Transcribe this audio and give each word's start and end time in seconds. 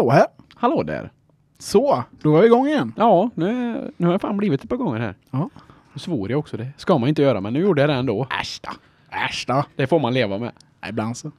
Hallå 0.00 0.10
här! 0.10 0.26
Hallå 0.54 0.82
där. 0.82 1.10
Så, 1.58 2.04
då 2.22 2.36
är 2.36 2.40
vi 2.40 2.46
igång 2.46 2.66
igen. 2.66 2.92
Ja, 2.96 3.30
nu, 3.34 3.46
nu 3.96 4.06
har 4.06 4.14
jag 4.14 4.20
fan 4.20 4.36
blivit 4.36 4.64
ett 4.64 4.70
par 4.70 4.76
gånger 4.76 5.00
här. 5.00 5.14
Ja. 5.30 5.50
Nu 5.92 5.98
svor 5.98 6.30
jag 6.30 6.38
också. 6.38 6.56
Det 6.56 6.68
ska 6.76 6.98
man 6.98 7.08
inte 7.08 7.22
göra, 7.22 7.40
men 7.40 7.52
nu 7.52 7.60
gjorde 7.60 7.80
jag 7.80 7.90
det 7.90 7.94
ändå. 7.94 8.26
Äsch 8.40 8.60
då. 8.62 8.70
Äsch 9.16 9.44
då. 9.48 9.64
Det 9.76 9.86
får 9.86 10.00
man 10.00 10.14
leva 10.14 10.38
med. 10.38 10.52
Ibland 10.88 11.16
så. 11.16 11.30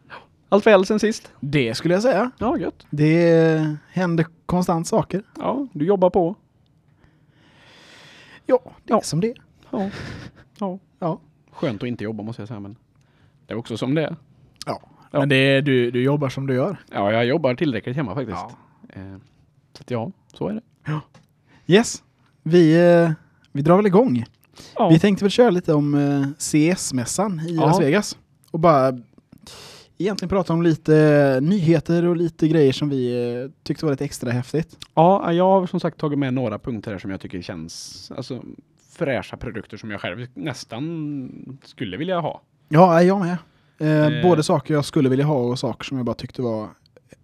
Allt 0.50 0.68
väl 0.68 0.86
sen 0.86 1.00
sist? 1.00 1.32
Det 1.40 1.76
skulle 1.76 1.94
jag 1.94 2.04
säga. 2.04 2.32
Ja, 2.38 2.58
gött. 2.58 2.86
Det 2.90 3.76
händer 3.92 4.26
konstant 4.46 4.88
saker. 4.88 5.24
Ja, 5.38 5.68
du 5.74 5.86
jobbar 5.86 6.10
på. 6.10 6.36
Ja, 8.46 8.60
det 8.84 8.94
är 8.94 8.98
Ja. 8.98 9.02
som 9.02 9.20
det 9.22 9.28
är. 9.30 9.38
Ja. 9.70 9.90
Ja. 10.60 10.80
Ja. 11.00 11.20
Skönt 11.52 11.84
att 11.84 11.88
inte 11.90 12.04
jobba 12.04 12.24
måste 12.24 12.42
jag 12.42 12.48
säga, 12.48 12.60
men 12.60 12.76
det 13.46 13.54
är 13.54 13.58
också 13.58 13.78
som 13.78 13.96
det 13.96 14.04
är. 14.04 14.16
ja. 14.66 14.82
Ja. 15.12 15.20
Men 15.20 15.30
det 15.30 15.36
är, 15.36 15.62
du, 15.62 15.92
du 15.92 16.04
jobbar 16.04 16.30
som 16.30 16.48
du 16.48 16.54
gör. 16.54 16.78
Ja, 16.92 17.12
jag 17.12 17.26
jobbar 17.26 17.56
tillräckligt 17.56 17.96
hemma 17.96 18.16
faktiskt. 18.16 18.46
Eh, 18.90 19.18
så 19.74 19.82
att 19.82 19.92
ja, 19.92 20.12
så 20.34 20.48
är 20.48 20.54
det. 20.54 21.02
Yes. 21.74 22.04
Vi, 22.44 22.92
eh, 22.94 23.12
vi 23.52 23.62
drar 23.62 23.78
väl 23.78 23.86
igång. 23.86 24.26
Ja. 24.76 24.90
Vi 24.90 25.00
tänkte 25.00 25.26
väl 25.26 25.32
köra 25.32 25.50
lite 25.50 25.74
om 25.74 25.94
eh, 25.94 26.28
CS-mässan 26.38 27.40
i 27.40 27.56
Ja. 27.56 27.66
Las 27.66 27.82
Vegas. 27.82 28.18
Och 28.52 28.60
bara 28.60 29.00
egentligen 29.98 30.30
prata 30.30 30.54
om 30.54 30.62
lite 30.62 31.40
nyheter 31.42 32.06
och 32.06 32.16
lite 32.16 32.48
grejer 32.48 32.72
som 32.74 32.90
vi 32.90 33.34
eh, 33.44 33.52
tyckte 33.64 33.86
var 33.86 33.94
lite 33.94 34.06
extra 34.06 34.32
häftigt. 34.32 34.78
Ja, 34.94 35.34
jag 35.34 35.44
har 35.50 35.68
som 35.68 35.80
sagt 35.80 35.98
tagit 35.98 36.20
med 36.20 36.34
några 36.34 36.60
punkter 36.60 36.92
här 36.92 37.00
som 37.00 37.12
jag 37.12 37.22
tycker 37.22 37.42
känns 37.42 38.12
alltså, 38.16 38.42
fräscha 38.92 39.38
produkter 39.38 39.78
som 39.78 39.92
jag 39.92 40.02
själv 40.02 40.28
nästan 40.34 41.60
skulle 41.64 41.98
vilja 41.98 42.20
ha. 42.20 42.42
Ja, 42.70 43.04
jag 43.04 43.20
med. 43.20 43.38
Eh, 43.82 44.08
Eh. 44.08 44.24
Både 44.24 44.44
saker 44.44 44.74
jag 44.74 44.86
skulle 44.86 45.10
vilja 45.10 45.26
ha 45.26 45.36
och 45.36 45.60
saker 45.60 45.84
som 45.86 45.98
jag 45.98 46.06
bara 46.06 46.16
tyckte 46.16 46.42
var 46.42 46.70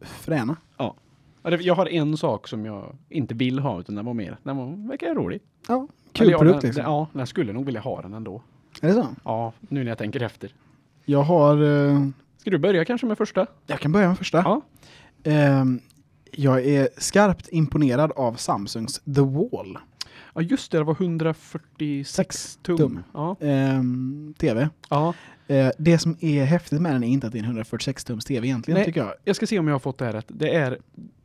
fräna. 0.02 0.56
Ja, 0.78 0.96
Jag 1.44 1.76
har 1.76 1.86
en 1.86 2.18
sak 2.18 2.48
som 2.48 2.66
jag 2.66 2.96
inte 3.10 3.34
vill 3.34 3.60
ha 3.60 3.80
utan 3.80 3.96
den 3.96 4.06
var 4.06 4.14
mer, 4.14 4.38
den 4.44 4.58
var, 4.58 4.88
verkar 4.90 5.16
rolig. 5.16 5.42
Ja, 5.68 5.88
kul 6.12 6.24
Eller 6.24 6.32
ja, 6.34 6.38
produkt 6.40 6.62
den, 6.62 6.68
liksom. 6.70 6.84
Ja, 6.84 7.08
jag 7.14 7.28
skulle 7.28 7.54
nog 7.54 7.66
vilja 7.66 7.82
ha 7.82 8.02
den 8.02 8.14
ändå. 8.14 8.42
Är 8.82 8.88
det 8.88 8.94
så? 8.94 9.08
Ja, 9.24 9.54
nu 9.60 9.84
när 9.84 9.92
jag 9.92 9.98
tänker 9.98 10.22
efter. 10.24 10.54
Jag 11.06 11.24
har... 11.24 11.64
Eh, 11.90 12.08
Ska 12.38 12.50
du 12.50 12.58
börja 12.58 12.86
kanske 12.86 13.08
med 13.08 13.18
första? 13.18 13.46
jag 13.66 13.80
kan 13.80 13.92
börja 13.92 14.08
med 14.08 14.18
första. 14.18 14.38
Ja. 14.38 14.62
Ehm, 15.24 15.80
jag 16.32 16.66
är 16.66 16.90
skarpt 16.98 17.48
imponerad 17.52 18.12
av 18.12 18.34
Samsungs 18.34 19.00
The 19.00 19.22
Wall. 19.22 19.78
Ja, 20.34 20.42
just 20.42 20.72
det, 20.72 20.78
det 20.78 20.84
var 20.84 20.94
146 20.94 22.60
tum. 22.62 22.78
tum. 22.78 23.04
Ja. 23.14 23.36
Ehm, 23.42 24.34
TV. 24.38 24.70
ja. 24.90 25.14
Eh, 25.48 25.70
det 25.78 25.98
som 25.98 26.18
är 26.20 26.46
häftigt 26.46 26.82
med 26.82 26.94
den 26.96 27.04
är 27.04 27.08
inte 27.08 27.28
att 27.28 27.34
det 27.34 27.40
är 27.40 27.44
en 27.44 27.58
146-tums 27.64 28.26
TV 28.28 28.48
egentligen 28.48 28.76
Nej. 28.78 28.86
tycker 28.86 29.00
jag. 29.02 29.14
Jag 29.24 29.36
ska 29.36 29.48
se 29.48 29.60
om 29.60 29.68
jag 29.68 29.74
har 29.76 29.80
fått 29.80 29.98
det 29.98 30.06
här 30.06 30.14
rätt. 30.14 30.26
Det 30.28 30.56
är 30.56 30.78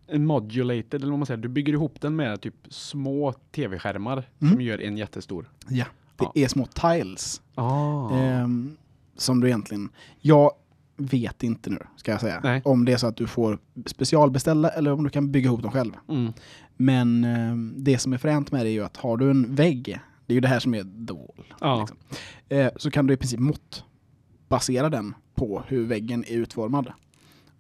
en 0.06 0.26
modulated, 0.26 0.94
eller 0.94 1.10
vad 1.10 1.18
man 1.18 1.26
säger, 1.26 1.38
du 1.38 1.48
bygger 1.48 1.72
ihop 1.72 2.00
den 2.00 2.16
med 2.16 2.40
typ 2.40 2.54
små 2.68 3.32
tv-skärmar 3.32 4.24
Mm. 4.40 4.52
som 4.54 4.60
gör 4.62 4.80
en 4.82 4.96
jättestor. 4.96 5.50
Ja. 5.68 5.84
Det 6.16 6.24
Ja. 6.24 6.32
är 6.34 6.48
små 6.48 6.66
tiles. 6.66 7.42
Ah. 7.54 8.10
Ehm, 8.18 8.76
som 9.16 9.40
du 9.40 9.46
egentligen... 9.46 9.88
Jag 10.20 10.50
vet 10.96 11.42
inte 11.42 11.70
nu, 11.70 11.78
ska 11.96 12.10
jag 12.10 12.20
säga. 12.20 12.40
Nej. 12.44 12.62
Om 12.64 12.84
det 12.84 12.92
är 12.92 12.96
så 12.96 13.06
att 13.06 13.16
du 13.16 13.26
får 13.26 13.58
specialbeställa 13.86 14.68
eller 14.68 14.92
om 14.92 15.04
du 15.04 15.10
kan 15.10 15.32
bygga 15.32 15.46
ihop 15.46 15.62
dem 15.62 15.70
själv. 15.70 15.92
Mm. 16.08 16.32
Men 16.76 17.24
ehm, 17.24 17.74
det 17.76 17.98
som 17.98 18.12
är 18.12 18.18
fränt 18.18 18.52
med 18.52 18.66
det 18.66 18.68
är 18.70 18.72
ju 18.72 18.84
att 18.84 18.96
har 18.96 19.16
du 19.16 19.30
en 19.30 19.54
vägg, 19.54 19.84
det 20.26 20.32
är 20.32 20.34
ju 20.34 20.40
det 20.40 20.48
här 20.48 20.58
som 20.60 20.74
är 20.74 20.82
the 20.82 21.12
wall, 21.14 21.54
Ja. 21.60 21.80
liksom, 21.80 21.96
eh, 22.48 22.68
så 22.76 22.90
kan 22.90 23.06
du 23.06 23.14
i 23.14 23.16
princip 23.16 23.40
måttbasera 24.52 24.90
den 24.90 25.14
på 25.34 25.62
hur 25.68 25.86
väggen 25.86 26.24
är 26.28 26.32
utformad. 26.36 26.92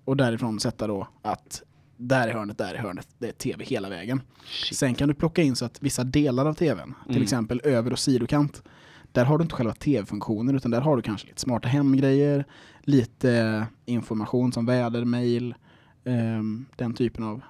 Och 0.04 0.16
därifrån 0.16 0.60
sätta 0.60 0.86
då 0.86 1.08
att 1.22 1.62
där 1.96 2.28
är 2.28 2.32
hörnet, 2.32 2.58
där 2.58 2.74
är 2.74 2.78
hörnet, 2.78 3.08
det 3.18 3.28
är 3.28 3.32
tv 3.32 3.64
hela 3.64 3.88
vägen. 3.88 4.20
Shit. 4.44 4.78
Sen 4.78 4.94
kan 4.94 5.08
du 5.08 5.14
plocka 5.14 5.42
in 5.42 5.56
så 5.56 5.64
att 5.64 5.82
vissa 5.82 6.04
delar 6.04 6.46
av 6.46 6.54
tvn, 6.54 6.94
till 7.04 7.10
Mm. 7.12 7.22
exempel 7.22 7.60
över 7.64 7.92
och 7.92 7.98
sidokant, 7.98 8.62
där 9.12 9.24
har 9.24 9.38
du 9.38 9.42
inte 9.42 9.54
själva 9.54 9.74
tv-funktionen 9.74 10.56
utan 10.56 10.70
där 10.70 10.80
har 10.80 10.96
du 10.96 11.02
kanske 11.02 11.26
lite 11.28 11.40
smarta 11.40 11.68
hemgrejer, 11.68 12.44
lite 12.82 13.66
information 13.86 14.52
som 14.52 14.66
väder, 14.66 15.04
mail, 15.04 15.54
ehm, 16.04 16.66
den 16.76 16.94
typen 16.94 17.24
av 17.24 17.40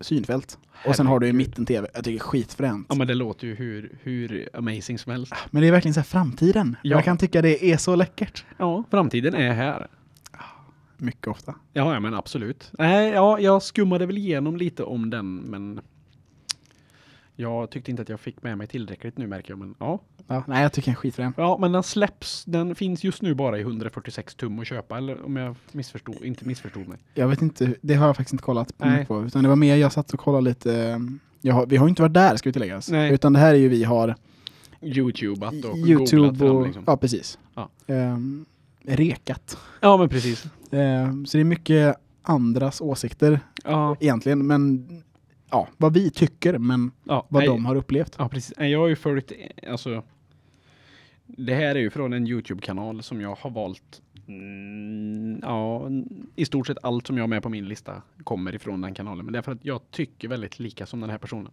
synfält. 0.00 0.58
Och 0.86 0.96
sen 0.96 1.06
har 1.06 1.20
du 1.20 1.26
i 1.26 1.28
Herregud. 1.30 1.48
mitten 1.48 1.66
tv, 1.66 1.88
jag 1.94 2.04
tycker 2.04 2.18
det 2.18 2.22
är 2.24 2.28
skitfränt. 2.28 2.86
Ja 2.88 2.94
men 2.94 3.06
det 3.06 3.14
låter 3.14 3.46
ju 3.46 3.54
hur, 3.54 3.98
hur 4.02 4.48
amazing 4.52 4.98
som 4.98 5.12
helst. 5.12 5.32
Men 5.50 5.62
det 5.62 5.68
är 5.68 5.72
verkligen 5.72 5.94
så 5.94 6.00
här 6.00 6.04
framtiden. 6.04 6.76
Ja. 6.82 6.96
Jag 6.96 7.04
kan 7.04 7.18
tycka 7.18 7.42
det 7.42 7.64
är 7.72 7.76
så 7.76 7.96
läckert. 7.96 8.44
Ja, 8.56 8.84
framtiden 8.90 9.34
är 9.34 9.52
här. 9.52 9.86
Mycket 10.96 11.28
ofta. 11.28 11.54
Ja, 11.72 11.94
ja 11.94 12.00
men 12.00 12.14
absolut. 12.14 12.70
Nej, 12.78 13.10
ja, 13.10 13.38
jag 13.40 13.62
skummade 13.62 14.06
väl 14.06 14.18
igenom 14.18 14.56
lite 14.56 14.82
om 14.84 15.10
den, 15.10 15.36
men 15.36 15.80
jag 17.36 17.70
tyckte 17.70 17.90
inte 17.90 18.02
att 18.02 18.08
jag 18.08 18.20
fick 18.20 18.42
med 18.42 18.58
mig 18.58 18.66
tillräckligt 18.66 19.18
nu 19.18 19.26
märker 19.26 19.50
jag. 19.50 19.58
Men 19.58 19.74
ja, 19.78 20.00
Ja, 20.26 20.44
nej, 20.46 20.62
jag 20.62 20.72
tycker 20.72 20.86
den 20.86 20.92
är 20.94 20.96
skitfrän. 20.96 21.32
ja 21.36 21.58
men 21.60 21.72
den 21.72 21.82
släpps. 21.82 22.44
Den 22.44 22.74
finns 22.74 23.04
just 23.04 23.22
nu 23.22 23.34
bara 23.34 23.58
i 23.58 23.60
146 23.60 24.34
tum 24.34 24.58
att 24.58 24.66
köpa, 24.66 24.96
eller 24.98 25.24
om 25.24 25.36
jag 25.36 25.56
missförstod, 25.72 26.24
inte 26.24 26.44
missförstod 26.44 26.88
mig. 26.88 26.98
Jag 27.14 27.28
vet 27.28 27.42
inte, 27.42 27.74
det 27.80 27.94
har 27.94 28.06
jag 28.06 28.16
faktiskt 28.16 28.32
inte 28.32 28.44
kollat 28.44 28.78
på, 28.78 28.84
Nej. 28.84 29.06
på 29.06 29.24
utan 29.24 29.42
det 29.42 29.48
var 29.48 29.56
mer 29.56 29.76
jag 29.76 29.92
satt 29.92 30.12
och 30.12 30.20
kollade 30.20 30.44
lite. 30.44 30.98
eh, 31.42 31.54
har, 31.54 31.66
vi 31.66 31.76
har 31.76 31.86
ju 31.86 31.88
inte 31.90 32.02
varit 32.02 32.14
där 32.14 32.36
ska 32.36 32.48
vi 32.48 32.52
tilläggas. 32.52 32.90
Nej. 32.90 33.12
Utan 33.12 33.32
det 33.32 33.38
här 33.38 33.54
är 33.54 33.58
ju 33.58 33.68
vi 33.68 33.84
har 33.84 34.14
Youtubat 34.82 35.52
och 35.54 35.60
googlat 35.62 35.88
Youtube 35.88 36.38
fram 36.38 36.56
och, 36.56 36.66
liksom. 36.66 36.84
ja 36.86 36.96
precis. 36.96 37.38
Ja. 37.54 37.70
Ehm, 37.86 38.44
rekat. 38.84 39.58
Ja, 39.80 39.96
men 39.96 40.08
precis. 40.08 40.44
Ehm, 40.70 41.26
så 41.26 41.36
det 41.36 41.42
är 41.42 41.44
mycket 41.44 41.96
andras 42.22 42.80
åsikter 42.80 43.40
Ja, 43.64 43.96
egentligen, 44.00 44.46
men 44.46 44.88
ja, 45.50 45.68
vad 45.76 45.94
vi 45.94 46.10
tycker, 46.10 46.58
men 46.58 46.90
ja, 47.04 47.26
vad 47.28 47.40
nej, 47.40 47.48
de 47.48 47.64
har 47.64 47.76
upplevt. 47.76 48.14
Ja, 48.18 48.28
precis. 48.28 48.58
Jag 48.58 48.78
har 48.78 48.88
ju 48.88 48.96
följt, 48.96 49.32
alltså. 49.68 50.02
Det 51.26 51.54
här 51.54 51.74
är 51.74 51.80
ju 51.80 51.90
från 51.90 52.12
en 52.12 52.26
Youtube-kanal 52.26 53.02
som 53.02 53.20
jag 53.20 53.34
har 53.40 53.50
valt. 53.50 54.02
Mm, 54.26 55.40
ja, 55.42 55.88
i 56.36 56.44
stort 56.44 56.66
sett 56.66 56.78
allt 56.82 57.06
som 57.06 57.16
jag 57.16 57.22
har 57.22 57.28
med 57.28 57.42
på 57.42 57.48
min 57.48 57.68
lista 57.68 58.02
kommer 58.24 58.54
ifrån 58.54 58.80
den 58.80 58.94
kanalen. 58.94 59.24
Men 59.24 59.32
det 59.32 59.38
är 59.38 59.42
för 59.42 59.52
att 59.52 59.64
jag 59.64 59.80
tycker 59.90 60.28
väldigt 60.28 60.58
lika 60.58 60.86
som 60.86 61.00
den 61.00 61.10
här 61.10 61.18
personen. 61.18 61.52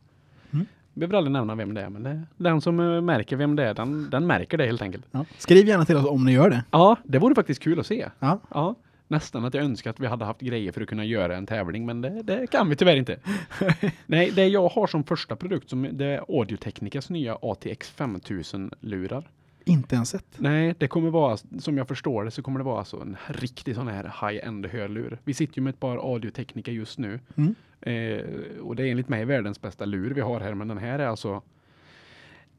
Mm. 0.52 0.66
Jag 0.94 1.00
behöver 1.00 1.18
aldrig 1.18 1.32
nämna 1.32 1.56
vem 1.56 1.74
det 1.74 1.82
är, 1.82 1.90
men 1.90 2.04
det, 2.04 2.24
den 2.38 2.62
som 2.62 2.80
eh, 2.80 3.02
märker 3.02 3.36
vem 3.36 3.56
det 3.56 3.64
är, 3.64 3.74
den, 3.74 4.10
den 4.10 4.28
märker 4.28 4.58
det 4.58 4.66
helt 4.66 4.82
enkelt. 4.82 5.06
Ja. 5.12 5.26
Skriv 5.38 5.68
gärna 5.68 5.86
till 5.86 5.98
oss 5.98 6.06
om 6.06 6.26
ni 6.26 6.32
gör 6.32 6.50
det. 6.50 6.64
Ja, 6.72 6.96
det 7.04 7.20
vore 7.20 7.36
faktiskt 7.36 7.64
kul 7.64 7.80
att 7.80 7.88
se. 7.88 8.10
Ja. 8.20 8.40
Ja, 8.50 8.76
nästan 9.08 9.46
att 9.46 9.54
jag 9.54 9.64
önskar 9.64 9.90
att 9.90 10.00
vi 10.00 10.08
hade 10.08 10.26
haft 10.26 10.42
grejer 10.42 10.72
för 10.72 10.82
att 10.82 10.88
kunna 10.88 11.06
göra 11.06 11.38
en 11.38 11.46
tävling, 11.46 11.86
men 11.86 12.02
det, 12.02 12.22
det 12.22 12.48
kan 12.48 12.70
vi 12.70 12.76
tyvärr 12.76 12.96
inte. 12.96 13.20
Nej, 14.06 14.32
det 14.32 14.48
jag 14.48 14.68
har 14.70 14.88
som 14.88 15.04
första 15.04 15.36
produkt 15.36 15.70
som 15.70 15.90
det 15.92 16.06
är 16.06 16.20
Audio-Technicas 16.28 17.12
nya 17.12 17.38
ATX 17.42 17.94
5000-lurar. 17.98 19.24
Inte 19.66 19.96
ens 19.96 20.10
sett. 20.10 20.26
Nej, 20.38 20.76
det 20.78 20.88
kommer 20.88 21.10
vara, 21.10 21.38
som 21.60 21.78
jag 21.78 21.88
förstår 21.88 22.24
det, 22.24 22.32
så 22.32 22.42
kommer 22.42 22.60
det 22.60 22.66
vara 22.66 22.80
alltså 22.80 22.98
en 22.98 23.18
riktig 23.28 23.76
sån 23.76 23.88
här 23.88 24.04
high-end 24.04 24.66
hörlur. 24.66 25.20
Vi 25.24 25.34
sitter 25.34 25.58
ju 25.58 25.64
med 25.64 25.74
ett 25.74 25.80
par 25.80 25.98
Audio-Technica 25.98 26.72
just 26.72 26.98
nu. 26.98 27.20
Mm. 27.36 27.56
Eh, 27.82 28.60
och 28.62 28.76
det 28.76 28.84
är 28.84 28.92
enligt 28.92 29.10
mig 29.10 29.26
världens 29.26 29.62
bästa 29.62 29.86
lur 29.86 30.14
vi 30.14 30.22
har 30.22 30.40
här, 30.40 30.54
men 30.54 30.68
den 30.68 30.78
här 30.78 31.00
är 31.00 31.08
alltså 31.08 31.42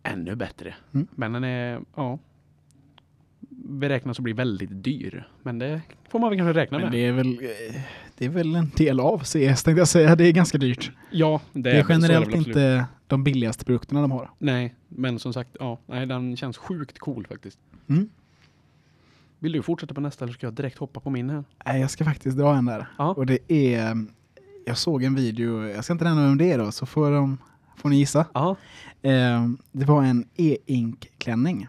ännu 0.03 0.35
bättre. 0.35 0.75
Mm. 0.95 1.07
Men 1.11 1.33
den 1.33 1.45
är, 1.45 1.81
ja, 1.95 2.19
beräknas 3.69 4.19
att 4.19 4.23
bli 4.25 4.33
väldigt 4.33 4.71
dyr. 4.85 5.29
Men 5.43 5.59
det 5.59 5.81
får 6.11 6.19
man 6.19 6.31
väl 6.31 6.39
kanske 6.39 6.61
räkna 6.61 6.79
Men 6.79 6.85
med. 6.85 6.93
det 6.93 7.07
är 7.07 7.13
väl 7.13 7.39
det 8.19 8.25
är 8.25 8.29
väl 8.29 8.55
en 8.55 8.71
del 8.77 9.01
av 9.01 9.19
CS 9.19 9.33
tänkte 9.33 9.71
jag 9.71 9.89
säga. 9.89 10.17
Det 10.17 10.25
är 10.25 10.33
ganska 10.33 10.59
dyrt. 10.59 10.91
ja, 11.11 11.41
det, 11.53 11.63
Det 11.63 11.71
är 11.71 11.87
generellt 11.89 12.27
absolut. 12.27 12.47
inte 12.47 12.85
de 13.07 13.25
billigaste 13.25 13.65
produkterna 13.65 14.01
de 14.01 14.11
har. 14.11 14.31
Nej, 14.39 14.75
men 14.89 15.19
som 15.19 15.33
sagt, 15.33 15.51
ja, 15.61 15.79
nej, 15.87 16.07
den 16.07 16.37
känns 16.37 16.57
sjukt 16.57 16.99
cool 16.99 17.27
faktiskt. 17.27 17.59
Mm. 17.89 18.09
Vill 19.39 19.53
du 19.53 19.63
fortsätta 19.63 19.95
på 19.95 20.01
nästa 20.01 20.25
eller 20.25 20.35
ska 20.35 20.47
jag 20.47 20.55
direkt 20.55 20.79
hoppa 20.79 21.01
på 21.01 21.11
min 21.11 21.31
här? 21.31 21.45
Nej, 21.67 21.81
jag 21.81 21.91
ska 21.91 22.05
faktiskt 22.05 22.37
dra 22.39 22.55
en 22.57 22.65
där. 22.65 22.87
Ja. 22.99 23.09
Och 23.15 23.27
det 23.27 23.53
är, 23.53 24.07
jag 24.67 24.79
såg 24.79 25.03
en 25.03 25.15
video, 25.15 25.65
jag 25.69 25.85
ska 25.85 25.93
inte 25.93 26.05
nämna 26.05 26.23
vem 26.27 26.39
det 26.39 26.53
är 26.53 26.59
då, 26.59 26.73
så 26.73 26.87
får, 26.87 27.11
de, 27.11 27.39
får 27.77 27.89
ni 27.89 27.97
gissa. 27.97 28.27
Eh, 29.03 29.49
det 29.73 29.85
var 29.85 30.03
en 30.05 30.29
e-ink-klänning. 30.37 31.59
Oj, 31.59 31.69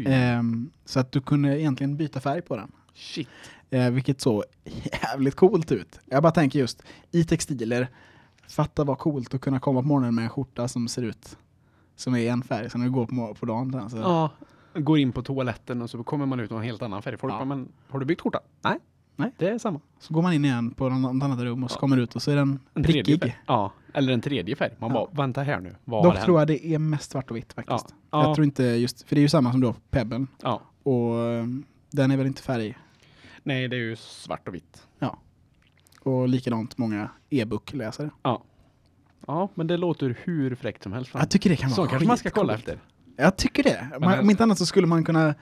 Eh, 0.00 0.42
så 0.84 1.00
att 1.00 1.12
du 1.12 1.20
kunde 1.20 1.60
egentligen 1.60 1.96
byta 1.96 2.20
färg 2.20 2.42
på 2.42 2.56
den. 2.56 2.72
shit. 2.94 3.28
Eh, 3.70 3.90
vilket 3.90 4.20
såg 4.20 4.42
jävligt 5.02 5.34
coolt 5.34 5.72
ut. 5.72 5.98
Jag 6.04 6.22
bara 6.22 6.32
tänker 6.32 6.58
just 6.58 6.82
i 7.10 7.24
textiler, 7.24 7.88
fatta 8.48 8.84
vad 8.84 8.98
coolt 8.98 9.34
att 9.34 9.40
kunna 9.40 9.60
komma 9.60 9.80
på 9.82 9.86
morgonen 9.88 10.14
med 10.14 10.24
en 10.24 10.30
skjorta 10.30 10.68
som 10.68 10.88
ser 10.88 11.02
ut 11.02 11.36
som 11.96 12.14
är 12.16 12.30
en 12.32 12.42
färg, 12.42 12.70
sen 12.70 12.80
när 12.80 12.88
du 12.88 12.92
går 12.94 13.06
på, 13.06 13.34
på 13.34 13.46
dagen. 13.46 13.72
sen 13.72 13.90
Så, 13.90 13.96
Ja, 13.96 14.30
går 14.80 14.98
in 14.98 15.12
på 15.12 15.22
toaletten 15.22 15.82
och 15.82 15.90
så 15.90 16.02
kommer 16.04 16.26
man 16.26 16.40
ut 16.40 16.50
med 16.50 16.56
en 16.58 16.64
helt 16.64 16.82
annan 16.82 17.02
färg. 17.02 17.16
Folk 17.16 17.32
Ja. 17.32 17.38
bara, 17.38 17.44
men 17.44 17.68
har 17.88 17.98
du 17.98 18.06
byggt 18.06 18.20
skjorta? 18.20 18.40
Nej. 18.62 18.78
Nej. 19.16 19.32
Det 19.38 19.48
är 19.48 19.58
samma. 19.58 19.80
så 20.00 20.14
går 20.14 20.22
man 20.22 20.32
in 20.32 20.44
igen 20.44 20.70
på 20.70 20.88
något 20.88 21.22
annat 21.24 21.40
rum 21.40 21.64
och 21.64 21.70
så 21.70 21.76
Ja. 21.76 21.80
kommer 21.80 21.96
ut 21.96 22.16
och 22.16 22.22
så 22.22 22.30
är 22.30 22.36
den 22.36 22.58
prickig. 22.74 23.36
Ja, 23.46 23.72
eller 23.92 24.12
en 24.12 24.20
tredje 24.20 24.56
färg. 24.56 24.72
Man 24.78 24.90
Ja. 24.90 24.94
bara, 24.94 25.22
vänta 25.22 25.42
här 25.42 25.60
nu. 25.60 25.74
Vad 25.84 26.04
Dock 26.04 26.20
tror 26.20 26.38
jag 26.40 26.48
det 26.48 26.66
är 26.66 26.78
mest 26.78 27.10
svart 27.10 27.30
och 27.30 27.36
vitt 27.36 27.52
faktiskt. 27.52 27.94
Ja. 28.10 28.26
Jag 28.26 28.34
tror 28.34 28.44
inte 28.44 28.62
just, 28.64 29.02
för 29.08 29.14
det 29.14 29.18
är 29.18 29.22
ju 29.22 29.28
samma 29.28 29.52
som 29.52 29.60
då 29.60 29.74
Pebben. 29.90 30.26
Ja. 30.42 30.62
Och 30.82 31.18
eh, 31.20 31.44
den 31.90 32.10
är 32.10 32.16
väl 32.16 32.26
inte 32.26 32.42
färg. 32.42 32.78
Nej, 33.42 33.68
det 33.68 33.76
är 33.76 33.80
ju 33.80 33.96
svart 33.96 34.48
och 34.48 34.54
vitt. 34.54 34.86
Ja. 34.98 35.18
Och 36.00 36.28
likadant 36.28 36.78
många 36.78 37.08
e-bookläsare. 37.30 38.10
Ja, 39.26 39.48
men 39.54 39.66
det 39.66 39.76
låter 39.76 40.16
hur 40.24 40.54
fräckt 40.54 40.82
som 40.82 40.92
helst. 40.92 41.10
Jag 41.14 41.30
tycker 41.30 41.50
det 41.50 41.56
kan 41.56 41.70
Så 41.70 41.80
vara 41.80 41.90
kanske 41.90 42.08
man 42.08 42.18
ska 42.18 42.30
kolla 42.30 42.54
efter. 42.54 42.78
Jag 43.16 43.36
tycker 43.36 43.62
det. 43.62 43.90
Man, 44.00 44.18
om 44.20 44.30
inte 44.30 44.42
annat 44.42 44.58
så 44.58 44.66
skulle 44.66 44.86
man 44.86 45.04
kunna 45.04 45.28
eh, 45.28 45.34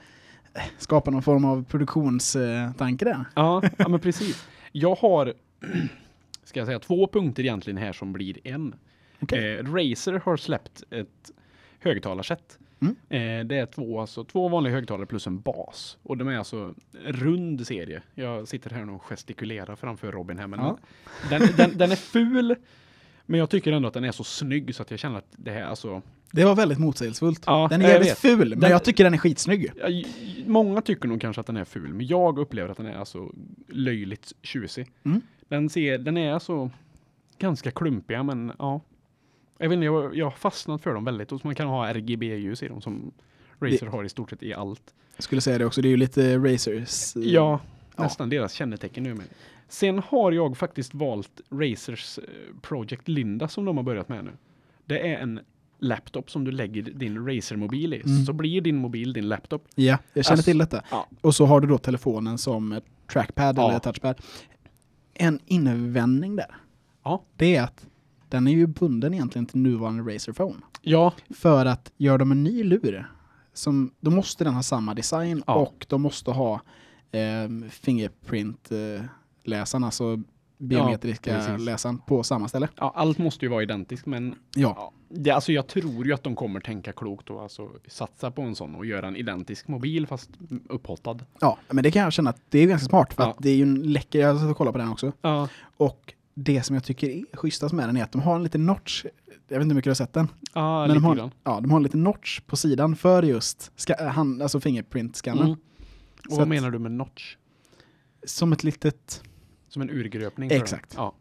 skapa 0.77 1.11
någon 1.11 1.21
form 1.21 1.45
av 1.45 1.63
produktionstanke 1.63 3.05
där. 3.05 3.25
Ja, 3.35 3.61
ja 3.77 3.87
men 3.87 3.99
precis. 3.99 4.47
Jag 4.71 4.95
har, 4.95 5.33
ska 6.43 6.59
jag 6.59 6.67
säga, 6.67 6.79
två 6.79 7.07
punkter 7.07 7.43
egentligen 7.43 7.77
här 7.77 7.93
som 7.93 8.13
blir 8.13 8.37
en. 8.47 8.75
Okej. 9.19 9.55
Eh, 9.59 9.63
Razer 9.73 10.21
har 10.25 10.37
släppt 10.37 10.83
ett 10.89 11.31
högtalarset. 11.79 12.59
Mm. 12.79 12.95
Eh, 13.09 13.45
det 13.47 13.55
är 13.55 13.65
två, 13.65 13.99
alltså, 14.01 14.23
två 14.23 14.47
vanliga 14.47 14.73
högtalare 14.73 15.05
plus 15.05 15.27
en 15.27 15.39
bas. 15.41 15.97
Och 16.03 16.17
de 16.17 16.27
är 16.27 16.37
alltså 16.37 16.73
rund 17.03 17.67
serie. 17.67 18.01
Jag 18.15 18.47
sitter 18.47 18.69
här 18.69 18.89
och 18.89 19.01
gestikulerar 19.03 19.75
framför 19.75 20.11
Robin 20.11 20.37
här. 20.39 20.47
Men 20.47 20.59
Ja. 20.59 20.77
den, 21.29 21.41
den, 21.57 21.77
den 21.77 21.91
är 21.91 21.95
ful. 21.95 22.55
Men 23.25 23.39
jag 23.39 23.49
tycker 23.49 23.71
ändå 23.71 23.87
att 23.87 23.93
den 23.93 24.03
är 24.03 24.11
så 24.11 24.23
snygg 24.23 24.75
så 24.75 24.81
att 24.81 24.91
jag 24.91 24.99
känner 24.99 25.17
att 25.17 25.27
det 25.31 25.51
här 25.51 25.63
alltså. 25.63 26.01
Det 26.31 26.45
var 26.45 26.55
väldigt 26.55 26.79
motsägelsefullt. 26.79 27.43
Ja, 27.45 27.67
den 27.69 27.81
är 27.81 27.89
jävligt 27.89 28.17
ful, 28.17 28.49
men 28.49 28.59
Den- 28.59 28.71
jag 28.71 28.83
tycker 28.83 29.03
den 29.03 29.13
är 29.13 29.17
skitsnygg. 29.17 29.71
Många 30.45 30.81
tycker 30.81 31.07
nog 31.07 31.21
kanske 31.21 31.39
att 31.39 31.47
den 31.47 31.57
är 31.57 31.65
ful, 31.65 31.93
men 31.93 32.07
jag 32.07 32.39
upplever 32.39 32.69
att 32.69 32.77
den 32.77 32.85
är 32.85 32.95
alltså 32.95 33.31
löjligt 33.67 34.33
tjusig. 34.41 34.87
Mm. 35.03 35.21
Den, 35.51 35.69
ser, 35.69 35.97
den 35.97 36.17
är 36.17 36.33
alltså 36.33 36.69
ganska 37.37 37.71
klumpiga, 37.71 38.23
men 38.23 38.51
ja. 38.59 38.81
Jag 39.57 39.69
vet 39.69 39.75
inte, 39.75 39.85
jag, 39.85 40.15
jag 40.15 40.25
har 40.25 40.31
fastnat 40.31 40.81
för 40.81 40.93
dem 40.93 41.05
väldigt. 41.05 41.31
Och 41.31 41.45
man 41.45 41.55
kan 41.55 41.67
ha 41.67 41.93
RGB-ljus 41.93 42.63
i 42.63 42.67
dem 42.67 42.81
som 42.81 43.11
Razer 43.59 43.85
har 43.87 44.03
i 44.03 44.09
stort 44.09 44.29
sett 44.29 44.43
i 44.43 44.53
allt. 44.53 44.93
Jag 45.15 45.23
skulle 45.23 45.41
säga 45.41 45.57
det 45.57 45.65
också, 45.65 45.81
det 45.81 45.87
är 45.87 45.89
ju 45.89 45.97
lite 45.97 46.37
Razers. 46.37 47.15
eh, 47.15 47.21
Ja, 47.23 47.59
Ja. 47.95 48.03
nästan 48.03 48.29
deras 48.29 48.53
kännetecken 48.53 49.03
nu 49.03 49.13
med. 49.13 49.25
Sen 49.69 49.99
har 50.07 50.31
jag 50.31 50.57
faktiskt 50.57 50.93
valt 50.93 51.41
Razers 51.49 52.17
eh, 52.17 52.23
Project 52.61 53.07
Linda 53.07 53.47
som 53.47 53.65
de 53.65 53.77
har 53.77 53.83
börjat 53.83 54.09
med 54.09 54.25
nu. 54.25 54.31
Det 54.85 55.07
är 55.13 55.19
en 55.19 55.39
laptop 55.79 56.31
som 56.31 56.43
du 56.43 56.51
lägger 56.51 56.81
din 56.81 57.27
Razer-mobil 57.27 57.93
i. 57.93 58.01
Mm. 58.05 58.25
Så 58.25 58.33
blir 58.33 58.61
din 58.61 58.75
mobil 58.77 59.13
din 59.13 59.27
laptop. 59.29 59.67
Ja, 59.75 59.97
jag 60.13 60.25
känner 60.25 60.33
Alltså, 60.33 60.45
till 60.49 60.57
detta. 60.57 60.83
ja. 60.91 61.07
Och 61.21 61.35
så 61.35 61.45
har 61.45 61.59
du 61.61 61.67
då 61.67 61.77
telefonen 61.77 62.37
som 62.37 62.81
trackpad 63.07 63.57
Ja. 63.57 63.69
eller 63.69 63.79
touchpad. 63.79 64.21
En 65.21 65.39
invändning 65.45 66.35
där, 66.35 66.55
Ja. 67.03 67.23
det 67.35 67.55
är 67.55 67.63
att 67.63 67.87
den 68.29 68.47
är 68.47 68.51
ju 68.51 68.67
bunden 68.67 69.13
egentligen 69.13 69.45
till 69.45 69.59
nuvarande 69.59 70.13
Razer 70.13 70.33
Phone. 70.33 70.59
Ja, 70.81 71.13
För 71.29 71.65
att 71.65 71.91
gör 71.97 72.17
de 72.17 72.31
en 72.31 72.43
ny 72.43 72.63
lur, 72.63 73.11
som, 73.53 73.91
då 73.99 74.11
måste 74.11 74.43
den 74.43 74.53
ha 74.53 74.63
samma 74.63 74.93
design 74.93 75.43
Ja. 75.47 75.55
och 75.55 75.85
de 75.89 76.01
måste 76.01 76.31
ha 76.31 76.53
eh, 77.11 77.49
Fingerprint-läsaren, 77.69 79.83
alltså 79.83 80.21
biometriska 80.67 81.35
precis. 81.35 81.65
läsaren 81.65 81.97
på 81.97 82.23
samma 82.23 82.47
ställe. 82.47 82.67
Ja, 82.77 82.91
allt 82.95 83.17
måste 83.17 83.45
ju 83.45 83.49
vara 83.49 83.63
identiskt, 83.63 84.05
men 84.05 84.35
Ja, 84.55 84.73
ja, 84.77 84.91
det, 85.09 85.31
alltså 85.31 85.51
jag 85.51 85.67
tror 85.67 86.05
ju 86.05 86.13
att 86.13 86.23
de 86.23 86.35
kommer 86.35 86.59
tänka 86.59 86.91
klokt 86.91 87.29
och 87.29 87.41
alltså 87.43 87.69
satsa 87.87 88.31
på 88.31 88.41
en 88.41 88.55
sån 88.55 88.75
och 88.75 88.85
göra 88.85 89.07
en 89.07 89.15
identisk 89.15 89.67
mobil 89.67 90.07
fast 90.07 90.29
upphottad. 90.69 91.17
ja, 91.39 91.57
men 91.69 91.83
det 91.83 91.91
kan 91.91 92.01
jag 92.01 92.13
känna 92.13 92.29
att 92.29 92.41
det 92.49 92.59
är 92.59 92.67
ganska 92.67 92.87
smart 92.89 93.13
för 93.13 93.23
Ja. 93.23 93.29
att 93.29 93.37
det 93.39 93.49
är 93.49 93.55
ju 93.55 93.63
en 93.63 93.93
läcker, 93.93 94.19
jag 94.19 94.33
har 94.33 94.49
och 94.51 94.57
på 94.57 94.77
den 94.77 94.89
också. 94.89 95.11
Ja, 95.21 95.47
Och 95.77 96.13
det 96.33 96.63
som 96.63 96.73
jag 96.73 96.83
tycker 96.83 97.09
är 97.09 97.23
schysstast 97.33 97.73
med 97.73 97.89
den 97.89 97.97
är 97.97 98.03
att 98.03 98.11
de 98.11 98.21
har 98.21 98.35
en 98.35 98.43
liten 98.43 98.65
notch, 98.65 99.05
jag 99.47 99.57
vet 99.57 99.63
inte 99.63 99.73
hur 99.73 99.75
mycket 99.75 99.83
du 99.83 99.89
har 99.89 99.95
sett 99.95 100.13
den, 100.13 100.27
ja 100.53 100.87
men 100.87 100.95
de 100.95 101.03
har, 101.03 101.15
grann. 101.15 101.31
ja, 101.43 101.59
de 101.61 101.71
har 101.71 101.77
en 101.77 101.83
liten 101.83 102.03
notch 102.03 102.39
på 102.39 102.55
sidan 102.55 102.95
för 102.95 103.23
just 103.23 103.71
ska, 103.75 104.07
hand, 104.09 104.41
alltså 104.41 104.59
fingerprint-scannen. 104.59 105.45
Mm. 105.45 105.51
Och 105.51 105.57
Så 106.29 106.35
vad 106.35 106.41
att- 106.41 106.47
menar 106.47 106.71
du 106.71 106.79
med 106.79 106.91
notch? 106.91 107.35
Som 108.25 108.53
ett 108.53 108.63
litet, 108.63 109.23
Som 109.71 109.81
en 109.81 109.89
urgröpning? 109.89 110.51
Exakt. 110.51 110.93
Ja. 110.97 111.13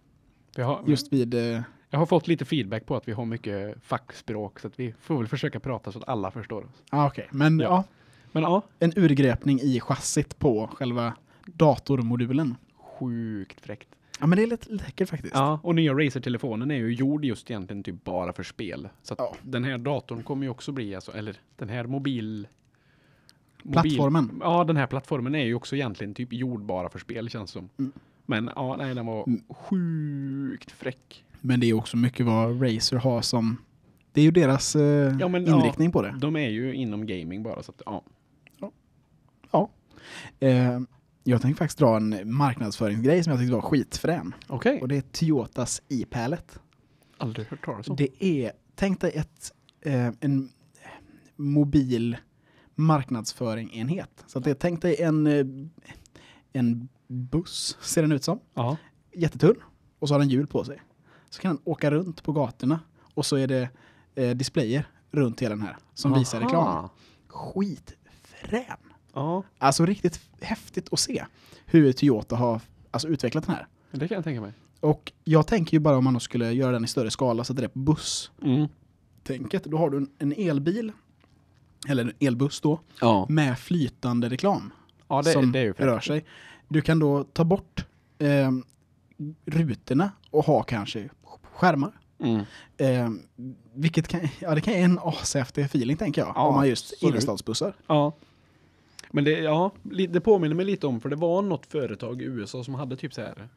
Har, 0.57 0.83
just 0.87 1.13
vid, 1.13 1.35
eh, 1.35 1.63
jag 1.91 1.99
har 1.99 2.07
fått 2.07 2.29
lite 2.29 2.45
feedback 2.45 2.87
på 2.87 2.97
att 2.97 3.09
vi 3.09 3.13
har 3.13 3.25
mycket 3.25 3.83
fackspråk 3.83 4.61
så 4.61 4.67
att 4.67 4.81
vi 4.81 4.95
får 5.01 5.19
väl 5.19 5.27
försöka 5.27 5.61
prata 5.61 5.93
så 5.93 5.99
att 5.99 6.09
alla 6.09 6.31
förstår 6.31 6.65
oss. 6.65 6.83
ja 6.91 7.07
okej, 7.07 7.29
men 7.31 7.61
Ja. 7.61 7.67
ja. 7.67 7.85
Men 8.33 8.43
ja, 8.43 8.63
en 8.79 8.93
urgröpning 8.97 9.61
i 9.61 9.81
chassit 9.81 10.39
på 10.39 10.67
själva 10.67 11.15
datormodulen. 11.47 12.57
sjukt 12.77 13.61
fräckt. 13.61 13.89
Ja 14.21 14.27
men 14.27 14.37
det 14.37 14.43
är 14.43 14.47
lite 14.47 14.71
läckert 14.71 15.09
faktiskt. 15.09 15.35
Ja, 15.35 15.61
och 15.63 15.75
nya 15.75 15.93
Razer-telefonen 15.93 16.71
är 16.71 16.75
ju 16.77 16.93
gjord 16.95 17.25
just 17.25 17.51
egentligen 17.51 17.83
typ 17.83 18.05
bara 18.05 18.33
för 18.33 18.43
spel. 18.43 18.89
Så 19.03 19.15
Ja. 19.19 19.35
den 19.43 19.65
här 19.65 19.79
datorn 19.79 20.23
kommer 20.23 20.43
ju 20.45 20.51
också 20.51 20.73
bli, 20.73 20.95
alltså, 20.95 21.13
eller 21.13 21.37
den 21.57 21.69
här 21.69 21.85
mobil... 21.85 22.49
mobil- 23.63 23.83
Plattformen. 23.83 24.39
Ja, 24.41 24.65
den 24.65 24.77
här 24.77 24.87
plattformen 24.87 25.35
är 25.35 25.45
ju 25.45 25.55
också 25.55 25.77
egentligen 25.77 26.15
typ 26.15 26.33
gjord 26.33 26.61
bara 26.65 26.89
för 26.89 26.99
spel 26.99 27.29
känns 27.31 27.51
som. 27.51 27.69
Mm. 27.79 27.93
Men 28.31 28.51
ja, 28.57 28.77
nej, 28.77 28.95
den 28.95 29.07
var 29.07 29.25
Mm. 29.27 29.43
sjukt 29.49 30.71
fräck. 30.71 31.25
Men 31.41 31.61
det 31.61 31.67
är 31.67 31.75
också 31.75 31.97
mycket 31.97 32.27
vad 32.27 32.63
Razer 32.63 32.97
har 32.97 33.23
som, 33.23 33.57
det 34.13 34.21
är 34.21 34.25
ju 34.25 34.31
deras 34.31 34.77
eh, 34.77 35.17
Ja, 35.21 35.29
men, 35.29 35.49
inriktning 35.49 35.93
på 35.93 36.03
det. 36.03 36.15
De 36.21 36.37
är 36.37 36.49
ju 36.49 36.75
inom 36.75 37.07
gaming 37.07 37.43
bara 37.43 37.63
så 37.63 37.73
att 37.73 37.83
ja. 37.87 38.03
Eh, 40.41 40.81
jag 41.25 41.43
tänkte 41.43 41.59
faktiskt 41.59 41.79
dra 41.79 41.97
en 41.97 42.33
marknadsföringsgrej 42.35 43.25
som 43.25 43.31
jag 43.31 43.41
tyckte 43.41 43.55
var 43.55 43.61
skitfrän. 43.63 44.35
Okej. 44.47 44.81
Och 44.81 44.89
det 44.89 44.97
är 44.97 45.01
Toyotas 45.01 45.83
e-pallet. 45.89 46.59
Aldrig 47.19 47.47
hört 47.47 47.65
talas 47.65 47.89
om. 47.89 47.97
Det 47.97 48.25
är, 48.25 48.53
tänk 48.75 49.01
dig 49.01 49.13
ett, 49.15 49.53
eh, 49.81 50.11
en 50.21 50.49
mobil 51.37 52.17
marknadsföringenhet. 52.75 54.25
Så 54.27 54.39
att 54.39 54.45
det, 54.45 54.55
tänk 54.55 54.83
dig 54.83 55.03
en, 55.03 55.27
eh, 55.27 55.45
en 56.53 56.89
buss, 57.09 57.79
ser 57.81 58.03
den 58.03 58.13
ut 58.13 58.25
som. 58.25 58.41
Ja. 58.55 58.77
Jättetunn. 59.13 59.57
Och 59.99 60.09
så 60.09 60.15
har 60.15 60.19
den 60.19 60.29
hjul 60.29 60.47
på 60.47 60.65
sig. 60.65 60.81
Så 61.31 61.41
kan 61.43 61.55
den 61.57 61.63
åka 61.65 61.91
runt 61.91 62.23
på 62.23 62.33
gatorna. 62.33 62.81
Och 63.15 63.27
så 63.27 63.37
är 63.37 63.47
det 63.47 63.69
eh, 64.15 64.31
displayer 64.31 64.89
runt 65.11 65.41
hela 65.43 65.55
den 65.55 65.63
här 65.65 65.77
som 65.95 66.13
visar 66.15 66.41
reklam. 66.41 66.67
Aha. 66.67 66.91
Skitfrän! 67.29 68.65
Ja, 69.15 69.43
Alltså 69.59 69.87
riktigt 69.87 70.21
häftigt 70.41 70.93
att 70.93 70.99
se 71.01 71.25
hur 71.67 71.93
Toyota 71.93 72.37
har 72.37 72.61
alltså, 72.91 73.09
utvecklat 73.09 73.47
den 73.47 73.55
här. 73.55 73.67
det 73.91 74.09
kan 74.09 74.15
jag 74.15 74.25
tänka 74.25 74.41
mig. 74.41 74.53
Och 74.81 75.13
jag 75.25 75.47
tänker 75.47 75.73
ju 75.77 75.79
bara 75.81 75.97
om 75.99 76.05
man 76.05 76.21
skulle 76.21 76.53
göra 76.53 76.73
den 76.73 76.85
i 76.85 76.89
större 76.89 77.11
skala, 77.11 77.45
så 77.45 77.53
att 77.53 77.57
det 77.57 77.65
är 77.65 77.69
på 77.69 77.79
buss. 77.79 78.31
Mm. 78.43 78.69
tänket. 79.23 79.65
Då 79.65 79.77
har 79.79 79.91
du 79.91 79.97
en, 79.97 80.11
en 80.19 80.33
elbil, 80.33 80.93
eller 81.89 82.05
en 82.05 82.13
elbuss 82.21 82.61
då, 82.61 82.81
Ja. 83.01 83.27
med 83.29 83.59
flytande 83.59 84.29
reklam 84.29 84.73
Ja, 85.11 85.23
det, 85.23 85.33
som 85.33 85.53
det 85.53 85.59
är 85.59 85.73
rör 85.73 86.01
sig. 86.01 86.25
Du 86.69 86.81
kan 86.81 86.99
då 86.99 87.25
ta 87.25 87.45
bort 87.45 87.87
eh, 88.19 88.51
rutorna 89.45 90.11
och 90.31 90.45
ha 90.45 90.63
kanske 90.63 91.09
skärmar. 91.53 91.93
Mm. 92.19 92.45
Eh, 92.77 93.11
vilket 93.75 94.09
kan, 94.09 94.21
ja, 94.39 94.55
det 94.55 94.61
kan 94.61 94.75
ge 94.75 94.81
en 94.81 94.99
ashäftig 95.03 95.65
feeling 95.65 95.97
tänker 95.97 96.21
jag, 96.21 96.33
Ja, 96.35 96.43
om 96.43 96.55
man 96.55 96.69
just 96.69 97.03
innerstadsbussar. 97.03 97.73
Ja. 97.87 98.13
Men 99.11 99.25
det, 99.25 99.31
ja, 99.31 99.71
det 99.83 100.21
påminner 100.21 100.55
mig 100.55 100.65
lite 100.65 100.87
om, 100.87 101.01
för 101.01 101.09
det 101.09 101.17
var 101.17 101.43
något 101.43 101.67
företag 101.67 102.23
i 102.23 102.25
USA 102.25 102.65
som 102.65 102.75
hade 102.75 102.97
typ 102.97 103.15
så 103.15 103.21
här 103.21 103.49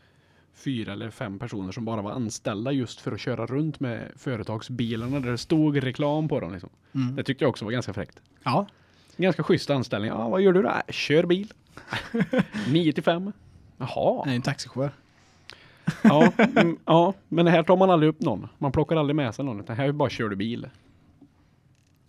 fyra 0.54 0.94
eller 0.94 1.10
fem 1.10 1.40
personer 1.40 1.72
som 1.72 1.86
bara 1.86 2.02
var 2.02 2.12
anställda 2.12 2.72
just 2.72 3.02
för 3.02 3.12
att 3.12 3.20
köra 3.20 3.46
runt 3.46 3.80
med 3.80 4.12
företagsbilarna 4.16 5.20
där 5.20 5.32
det 5.32 5.38
stod 5.38 5.84
reklam 5.84 6.28
på 6.28 6.40
dem. 6.40 6.52
Liksom. 6.52 6.70
Mm. 6.96 7.16
Det 7.16 7.24
tyckte 7.24 7.44
jag 7.44 7.50
också 7.50 7.66
var 7.66 7.72
ganska 7.72 7.94
fräckt. 7.94 8.22
Ja, 8.44 8.68
Ganska 9.18 9.44
schysst 9.44 9.70
anställning. 9.70 10.10
Ja, 10.12 10.30
vad 10.30 10.42
gör 10.42 10.54
du 10.54 10.62
då? 10.62 10.74
Kör 10.90 11.24
bil. 11.26 11.54
9 12.72 12.94
till 12.94 13.04
5. 13.04 13.32
Jaha. 13.78 14.24
nej, 14.26 14.36
en 14.36 14.42
taxichaufför. 14.42 14.92
Ja, 16.02 16.32
mm, 16.38 16.78
ja, 16.86 17.14
men 17.30 17.48
här 17.48 17.64
tar 17.64 17.78
man 17.78 17.90
aldrig 17.90 18.10
upp 18.10 18.20
någon. 18.20 18.48
Man 18.58 18.72
plockar 18.72 18.96
aldrig 18.96 19.16
med 19.16 19.36
sig 19.36 19.46
någon, 19.46 19.60
utan 19.60 19.76
här 19.76 19.92
bara 19.92 20.10
kör 20.10 20.30
du 20.30 20.36
bil. 20.36 20.70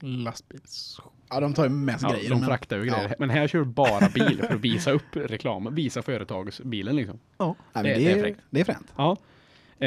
Lastbils... 0.01 1.01
Ja, 1.31 1.41
de 1.41 1.55
tar 1.55 1.65
ju 1.65 1.71
med 1.71 2.01
sig 2.01 2.09
Ja, 2.11 2.17
grejer. 2.17 2.31
de 2.31 2.39
men- 2.39 2.49
fraktar 2.49 2.77
ju 2.79 2.85
ja. 2.87 2.95
grejer. 2.97 3.15
Men 3.19 3.31
här 3.31 3.49
kör 3.49 3.59
du 3.59 3.65
bara 3.65 4.09
bil 4.15 4.43
för 4.49 4.55
att 4.55 4.61
visa 4.65 4.91
upp 4.91 5.17
reklam. 5.17 5.75
Visa 5.75 6.03
företagsbilen 6.03 6.97
liksom. 6.97 7.19
Ja, 7.39 7.55
Det- 7.73 7.83
det, 7.83 7.95
det 7.95 8.13
är 8.13 8.17
är, 8.17 8.21
fräckt. 8.23 8.41
det 8.51 8.61
är 8.61 8.65
fränt. 8.65 8.93
Ja. 8.97 9.17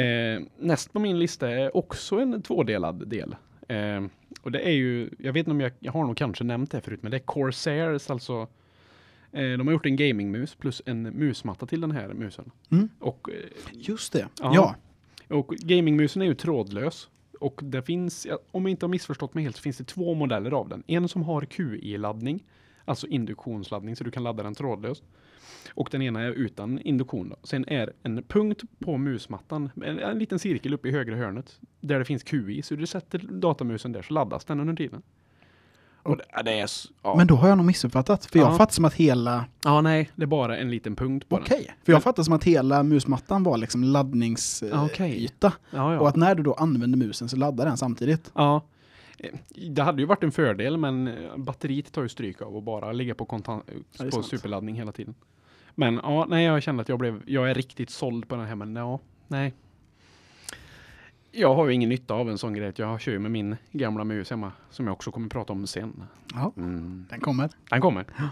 Eh, 0.00 0.40
näst 0.58 0.92
på 0.92 0.98
min 0.98 1.18
lista 1.18 1.50
är 1.50 1.76
också 1.76 2.18
en 2.20 2.42
tvådelad 2.42 3.08
del. 3.08 3.36
Eh, 3.68 4.04
och 4.42 4.52
det 4.52 4.60
är 4.60 4.72
ju, 4.72 5.10
jag 5.18 5.32
vet 5.32 5.40
inte 5.40 5.50
om 5.50 5.60
jag, 5.60 5.72
jag 5.80 5.92
har 5.92 6.04
nog 6.04 6.16
kanske 6.16 6.44
nämnt 6.44 6.70
det 6.70 6.80
förut, 6.80 7.02
men 7.02 7.10
det 7.10 7.16
är 7.16 7.26
Corsairs, 7.26 8.10
alltså. 8.10 8.46
Eh, 9.32 9.50
de 9.50 9.66
har 9.66 9.72
gjort 9.72 9.86
en 9.86 9.96
gamingmus 9.96 10.54
plus 10.54 10.82
en 10.86 11.02
musmatta 11.02 11.66
till 11.66 11.80
den 11.80 11.90
här 11.90 12.08
musen. 12.08 12.50
Mm. 12.70 12.88
Och, 12.98 13.30
eh, 13.30 13.34
Just 13.72 14.12
det. 14.12 14.28
Ja. 14.40 14.52
Ja. 14.54 15.36
och 15.36 15.48
gamingmusen 15.48 16.22
är 16.22 16.26
ju 16.26 16.34
trådlös. 16.34 17.08
Och 17.40 17.60
det 17.62 17.82
finns, 17.82 18.26
om 18.50 18.62
jag 18.62 18.70
inte 18.70 18.86
har 18.86 18.90
missförstått 18.90 19.34
mig 19.34 19.44
helt, 19.44 19.56
så 19.56 19.62
finns 19.62 19.78
det 19.78 19.84
två 19.84 20.14
modeller 20.14 20.50
av 20.50 20.68
den. 20.68 20.82
En 20.86 21.08
som 21.08 21.22
har 21.22 21.42
QI-laddning, 21.42 22.44
alltså 22.84 23.06
induktionsladdning, 23.06 23.96
så 23.96 24.04
du 24.04 24.10
kan 24.10 24.22
ladda 24.22 24.42
den 24.42 24.54
trådlöst. 24.54 25.04
Och 25.74 25.88
den 25.92 26.02
ena 26.02 26.20
är 26.22 26.30
utan 26.30 26.78
induktion. 26.78 27.28
Då. 27.28 27.36
Sen 27.42 27.68
är 27.68 27.92
en 28.02 28.22
punkt 28.22 28.62
på 28.78 28.96
musmattan, 28.98 29.70
en, 29.84 29.98
en 29.98 30.18
liten 30.18 30.38
cirkel 30.38 30.74
uppe 30.74 30.88
i 30.88 30.92
högra 30.92 31.16
hörnet, 31.16 31.60
där 31.80 31.98
det 31.98 32.04
finns 32.04 32.22
QI. 32.22 32.62
Så 32.62 32.74
du 32.74 32.86
sätter 32.86 33.18
datamusen 33.18 33.92
där 33.92 34.02
så 34.02 34.14
laddas 34.14 34.44
den 34.44 34.60
under 34.60 34.74
tiden. 34.74 35.02
Och 36.02 36.16
det, 36.44 36.60
är... 36.60 36.70
Ja. 37.02 37.14
Men 37.16 37.26
då 37.26 37.34
har 37.34 37.48
jag 37.48 37.56
nog 37.56 37.66
missuppfattat. 37.66 38.26
För 38.26 38.38
jag 38.38 38.48
Ja. 38.52 38.56
fattar 38.56 38.72
som 38.72 38.84
att 38.84 38.94
hela... 38.94 39.44
ja, 39.64 39.80
nej, 39.80 40.10
det 40.16 40.22
är 40.22 40.26
bara 40.26 40.56
en 40.56 40.70
liten 40.70 40.96
punkt 40.96 41.28
på 41.28 41.36
Okej. 41.36 41.74
För 41.84 41.92
jag 41.92 42.02
fattar 42.02 42.22
som 42.22 42.34
att 42.34 42.44
hela 42.44 42.82
musmattan 42.82 43.42
var 43.42 43.56
liksom 43.58 43.84
laddningsyta. 43.84 44.88
Yta 45.06 45.48
den. 45.48 45.80
Ja, 45.80 45.94
ja. 45.94 46.00
Och 46.00 46.08
att 46.08 46.16
när 46.16 46.34
du 46.34 46.42
då 46.42 46.52
använder 46.54 46.98
musen 46.98 47.28
så 47.28 47.36
laddar 47.36 47.66
den 47.66 47.76
samtidigt. 47.76 48.32
Ja. 48.34 48.62
Eh, 49.18 49.30
Det 49.68 49.82
hade 49.82 50.02
ju 50.02 50.06
varit 50.06 50.24
en 50.24 50.32
fördel 50.32 50.76
men 50.76 51.08
eh, 51.08 51.36
batteriet 51.36 51.92
tar 51.92 52.02
ju 52.02 52.08
stryk 52.08 52.42
av 52.42 52.56
och 52.56 52.62
bara 52.62 52.92
ligga 52.92 53.14
på, 53.14 53.24
kontan- 53.24 53.62
på 54.12 54.22
superladdning 54.22 54.74
hela 54.74 54.92
tiden. 54.92 55.14
Men 55.78 56.00
ja, 56.02 56.26
nej 56.28 56.44
jag 56.44 56.62
kände 56.62 56.82
att 56.82 56.88
jag 56.88 56.98
blev, 56.98 57.22
jag 57.26 57.50
är 57.50 57.54
riktigt 57.54 57.90
såld 57.90 58.28
på 58.28 58.36
den 58.36 58.46
här 58.46 58.54
men 58.54 58.76
ja, 58.76 59.00
nej. 59.28 59.54
Jag 61.32 61.54
har 61.54 61.66
ju 61.66 61.74
ingen 61.74 61.88
nytta 61.88 62.14
av 62.14 62.30
en 62.30 62.38
sån 62.38 62.54
grej. 62.54 62.72
Jag 62.76 63.00
kör 63.00 63.12
ju 63.12 63.18
med 63.18 63.30
min 63.30 63.56
gamla 63.72 64.04
mus 64.04 64.30
hemma 64.30 64.52
som 64.70 64.86
jag 64.86 64.92
också 64.92 65.10
kommer 65.10 65.28
prata 65.28 65.52
om 65.52 65.66
sen. 65.66 66.02
Ja, 66.34 66.52
Mm. 66.56 67.06
den 67.10 67.20
kommer. 67.20 67.50
Den 67.70 67.80
kommer. 67.80 68.04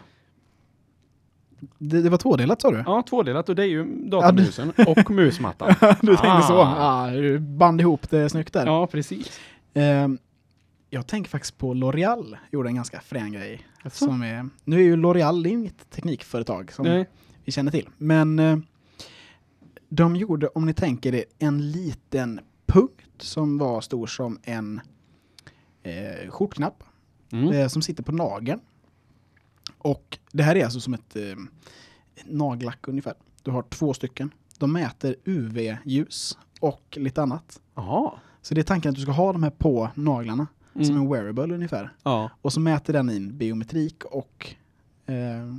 Det, 1.78 2.02
det 2.02 2.10
var 2.10 2.18
tvådelat 2.18 2.60
sa 2.60 2.70
du? 2.70 2.82
Ja, 2.86 3.02
tvådelat 3.02 3.48
och 3.48 3.54
det 3.56 3.62
är 3.62 3.66
ju 3.66 3.84
datamusen 4.08 4.72
och 4.86 5.10
musmattan. 5.10 5.74
du 5.80 6.06
tänkte 6.06 6.28
Ah. 6.28 6.42
så? 6.42 6.54
Ja, 6.54 7.10
du 7.20 7.38
band 7.38 7.80
ihop 7.80 8.10
det 8.10 8.28
snyggt 8.30 8.52
där. 8.52 8.66
Ja, 8.66 8.86
precis. 8.86 9.40
Ehm, 9.74 10.18
jag 10.90 11.06
tänker 11.06 11.30
faktiskt 11.30 11.58
på 11.58 11.74
L'Oreal. 11.74 12.36
Gjorde 12.52 12.68
en 12.68 12.74
ganska 12.74 13.00
frän 13.00 13.32
grej. 13.32 13.66
Som 13.90 14.22
är, 14.22 14.48
nu 14.64 14.76
är 14.76 14.82
ju 14.82 14.96
L'Oreal 14.96 15.46
inget 15.46 15.90
teknikföretag 15.90 16.72
som 16.72 16.86
Nej. 16.86 17.08
Vi 17.46 17.52
känner 17.52 17.70
till. 17.70 17.88
Men 17.98 18.38
eh, 18.38 18.56
de 19.88 20.16
gjorde, 20.16 20.48
om 20.48 20.66
ni 20.66 20.72
tänker 20.74 21.14
er, 21.14 21.24
en 21.38 21.70
liten 21.70 22.40
punkt 22.66 23.02
som 23.18 23.58
var 23.58 23.80
stor 23.80 24.06
som 24.06 24.38
en 24.42 24.80
eh, 25.82 26.30
skjortknapp 26.30 26.82
Mm. 27.32 27.52
eh, 27.52 27.68
som 27.68 27.82
sitter 27.82 28.02
på 28.02 28.12
nageln. 28.12 28.60
Och 29.78 30.18
det 30.32 30.42
här 30.42 30.56
är 30.56 30.64
alltså 30.64 30.80
som 30.80 30.94
ett 30.94 31.16
eh, 31.16 31.22
nagellack 32.24 32.88
ungefär. 32.88 33.14
Du 33.42 33.50
har 33.50 33.62
två 33.62 33.94
stycken. 33.94 34.30
De 34.58 34.72
mäter 34.72 35.16
UV-ljus 35.24 36.38
och 36.60 36.98
lite 37.00 37.22
annat. 37.22 37.60
Jaha. 37.74 38.12
Så 38.42 38.54
det 38.54 38.60
är 38.60 38.62
tanken 38.62 38.88
att 38.90 38.94
du 38.96 39.02
ska 39.02 39.10
ha 39.12 39.32
de 39.32 39.42
här 39.42 39.50
på 39.50 39.88
naglarna 39.94 40.46
som 40.72 40.82
Mm. 40.82 40.96
en 40.96 41.08
wearable 41.10 41.54
ungefär. 41.54 41.92
Ja. 42.02 42.30
Och 42.42 42.52
så 42.52 42.60
mäter 42.60 42.92
den 42.92 43.10
in 43.10 43.38
biometrik 43.38 44.04
och 44.04 44.54
eh, 45.06 45.54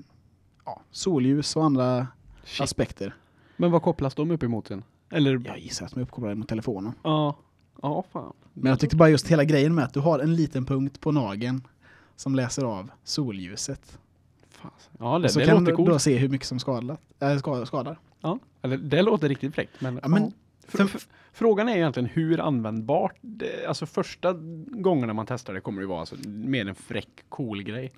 ja, 0.67 0.81
solljus 0.91 1.55
och 1.55 1.63
andra 1.65 2.07
Shit. 2.43 2.61
aspekter. 2.61 3.15
Men 3.57 3.71
vad 3.71 3.81
kopplas 3.81 4.15
de 4.15 4.31
upp 4.31 4.43
emot 4.43 4.67
sen? 4.67 4.83
Eller? 5.11 5.41
Jag 5.45 5.59
gissar 5.59 5.85
att 5.85 5.91
de 5.93 5.99
är 5.99 6.03
uppkopplade 6.03 6.35
mot 6.35 6.47
telefonen. 6.49 6.93
Ja. 7.03 7.37
Ja, 7.81 8.03
fan. 8.11 8.33
Men 8.53 8.69
jag 8.69 8.79
tyckte 8.79 8.95
bara 8.95 9.09
just 9.09 9.27
hela 9.27 9.43
grejen 9.43 9.75
med 9.75 9.83
att 9.85 9.93
du 9.93 9.99
har 9.99 10.19
en 10.19 10.35
liten 10.35 10.65
punkt 10.65 10.99
på 11.01 11.11
nageln 11.11 11.67
som 12.15 12.35
läser 12.35 12.63
av 12.63 12.91
solljuset. 13.03 13.99
Fan. 14.49 14.71
Ja, 14.99 15.19
det, 15.19 15.29
så 15.29 15.39
det 15.39 15.45
kan 15.45 15.53
låter 15.59 15.71
du 15.71 15.75
coolt. 15.75 15.89
då 15.89 15.99
se 15.99 16.17
hur 16.17 16.29
mycket 16.29 16.47
som 16.47 16.59
skadar. 16.59 16.97
Äh, 17.19 17.37
skadar, 17.37 17.65
skadar. 17.65 17.99
Ja, 18.21 18.39
eller 18.61 18.77
det 18.77 19.01
låter 19.01 19.29
riktigt 19.29 19.55
fräckt. 19.55 19.81
Men, 19.81 19.99
Ja, 20.03 20.07
men- 20.07 20.23
ja. 20.23 20.29
Fr- 20.67 20.89
f- 20.95 21.07
Frågan 21.33 21.69
är 21.69 21.75
egentligen 21.75 22.09
hur 22.13 22.39
användbart, 22.39 23.15
det, 23.21 23.65
alltså 23.65 23.85
första 23.85 24.33
gångerna 24.67 25.13
man 25.13 25.25
testar 25.25 25.53
det 25.53 25.61
kommer 25.61 25.81
det 25.81 25.87
vara 25.87 25.99
alltså 25.99 26.15
mer 26.27 26.67
en 26.67 26.75
fräck, 26.75 27.09
cool 27.29 27.63
grej. 27.63 27.93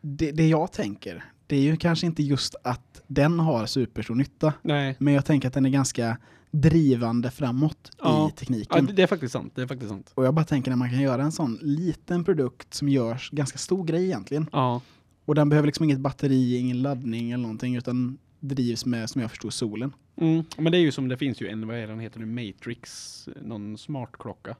Det, 0.00 0.32
det 0.32 0.48
jag 0.48 0.72
tänker, 0.72 1.24
det 1.52 1.56
är 1.58 1.62
ju 1.62 1.76
kanske 1.76 2.06
inte 2.06 2.22
just 2.22 2.54
att 2.64 3.02
den 3.06 3.38
har 3.40 3.66
superstor 3.66 4.14
nytta. 4.14 4.52
Nej. 4.62 4.96
Men 4.98 5.14
jag 5.14 5.24
tänker 5.24 5.48
att 5.48 5.54
den 5.54 5.66
är 5.66 5.70
ganska 5.70 6.16
drivande 6.50 7.30
framåt 7.30 7.90
Ja. 7.98 8.08
i 8.08 8.22
Ja, 8.22 8.30
tekniken. 8.36 8.86
det 8.86 8.92
det 8.92 9.02
är 9.02 9.06
faktiskt 9.06 9.32
sant. 9.32 9.52
Det 9.54 9.62
är 9.62 9.66
faktiskt 9.66 9.90
sant. 9.90 10.10
Och 10.14 10.24
jag 10.24 10.34
bara 10.34 10.44
tänker 10.44 10.70
när 10.70 10.76
man 10.76 10.90
kan 10.90 11.00
göra 11.00 11.22
en 11.22 11.32
sån 11.32 11.58
liten 11.62 12.24
produkt 12.24 12.74
som 12.74 12.88
görs 12.88 13.30
ganska 13.30 13.58
stor 13.58 13.84
grej 13.84 14.04
egentligen. 14.04 14.46
Ja. 14.52 14.80
Och 15.24 15.34
den 15.34 15.48
behöver 15.48 15.66
liksom 15.66 15.84
inget 15.84 16.00
batteri, 16.00 16.56
ingen 16.56 16.82
laddning 16.82 17.30
eller 17.32 17.42
någonting 17.42 17.76
utan 17.76 18.18
drivs 18.40 18.86
med, 18.86 19.10
som 19.10 19.20
jag 19.20 19.30
förstår, 19.30 19.50
solen. 19.50 19.92
Mm. 20.16 20.44
Men 20.58 20.72
det 20.72 20.78
är 20.78 20.82
ju 20.82 20.92
som 20.92 21.08
det 21.08 21.16
finns 21.16 21.40
ju 21.42 21.48
en, 21.48 21.66
vad 21.66 21.76
är 21.76 21.86
den 21.86 22.00
heter 22.00 22.20
nu, 22.20 22.26
Matrix, 22.26 23.28
någon 23.42 23.78
smartklocka. 23.78 24.56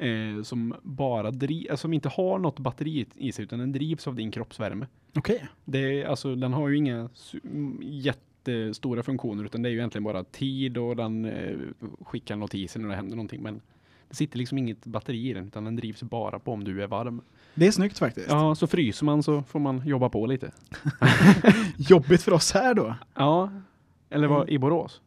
Eh, 0.00 0.42
som 0.42 0.74
bara 0.82 1.30
driv, 1.30 1.70
alltså, 1.70 1.82
som 1.82 1.92
inte 1.92 2.08
har 2.08 2.38
något 2.38 2.58
batteri 2.58 3.06
i 3.14 3.32
sig 3.32 3.42
utan 3.42 3.58
den 3.58 3.72
drivs 3.72 4.06
av 4.06 4.14
din 4.14 4.30
kroppsvärme. 4.30 4.86
Okej. 5.14 5.48
Det 5.64 5.78
är, 5.78 6.06
alltså, 6.06 6.34
den 6.34 6.52
har 6.52 6.68
ju 6.68 6.76
inga 6.76 7.08
mm, 7.44 7.78
jättestora 7.82 9.02
funktioner 9.02 9.44
utan 9.44 9.62
det 9.62 9.68
är 9.68 9.70
ju 9.70 9.76
egentligen 9.76 10.04
bara 10.04 10.24
tid 10.24 10.78
och 10.78 10.96
den 10.96 11.24
eh, 11.24 11.58
skickar 12.04 12.36
notiser 12.36 12.80
när 12.80 12.88
det 12.88 12.96
händer 12.96 13.16
någonting. 13.16 13.42
Men 13.42 13.60
det 14.08 14.14
sitter 14.14 14.38
liksom 14.38 14.58
inget 14.58 14.86
batteri 14.86 15.30
i 15.30 15.32
den 15.32 15.46
utan 15.46 15.64
den 15.64 15.76
drivs 15.76 16.02
bara 16.02 16.38
på 16.38 16.52
om 16.52 16.64
du 16.64 16.82
är 16.82 16.86
varm. 16.86 17.20
Det 17.54 17.66
är 17.66 17.72
snyggt 17.72 17.98
faktiskt. 17.98 18.30
Ja, 18.30 18.54
så 18.54 18.66
fryser 18.66 19.04
man 19.04 19.22
så 19.22 19.42
får 19.42 19.60
man 19.60 19.82
jobba 19.86 20.08
på 20.08 20.26
lite. 20.26 20.52
Jobbigt 21.76 22.22
för 22.22 22.32
oss 22.32 22.52
här 22.52 22.74
då. 22.74 22.94
Ja, 23.14 23.50
eller 24.10 24.26
vad, 24.26 24.48
i 24.48 24.58
Borås? 24.58 25.00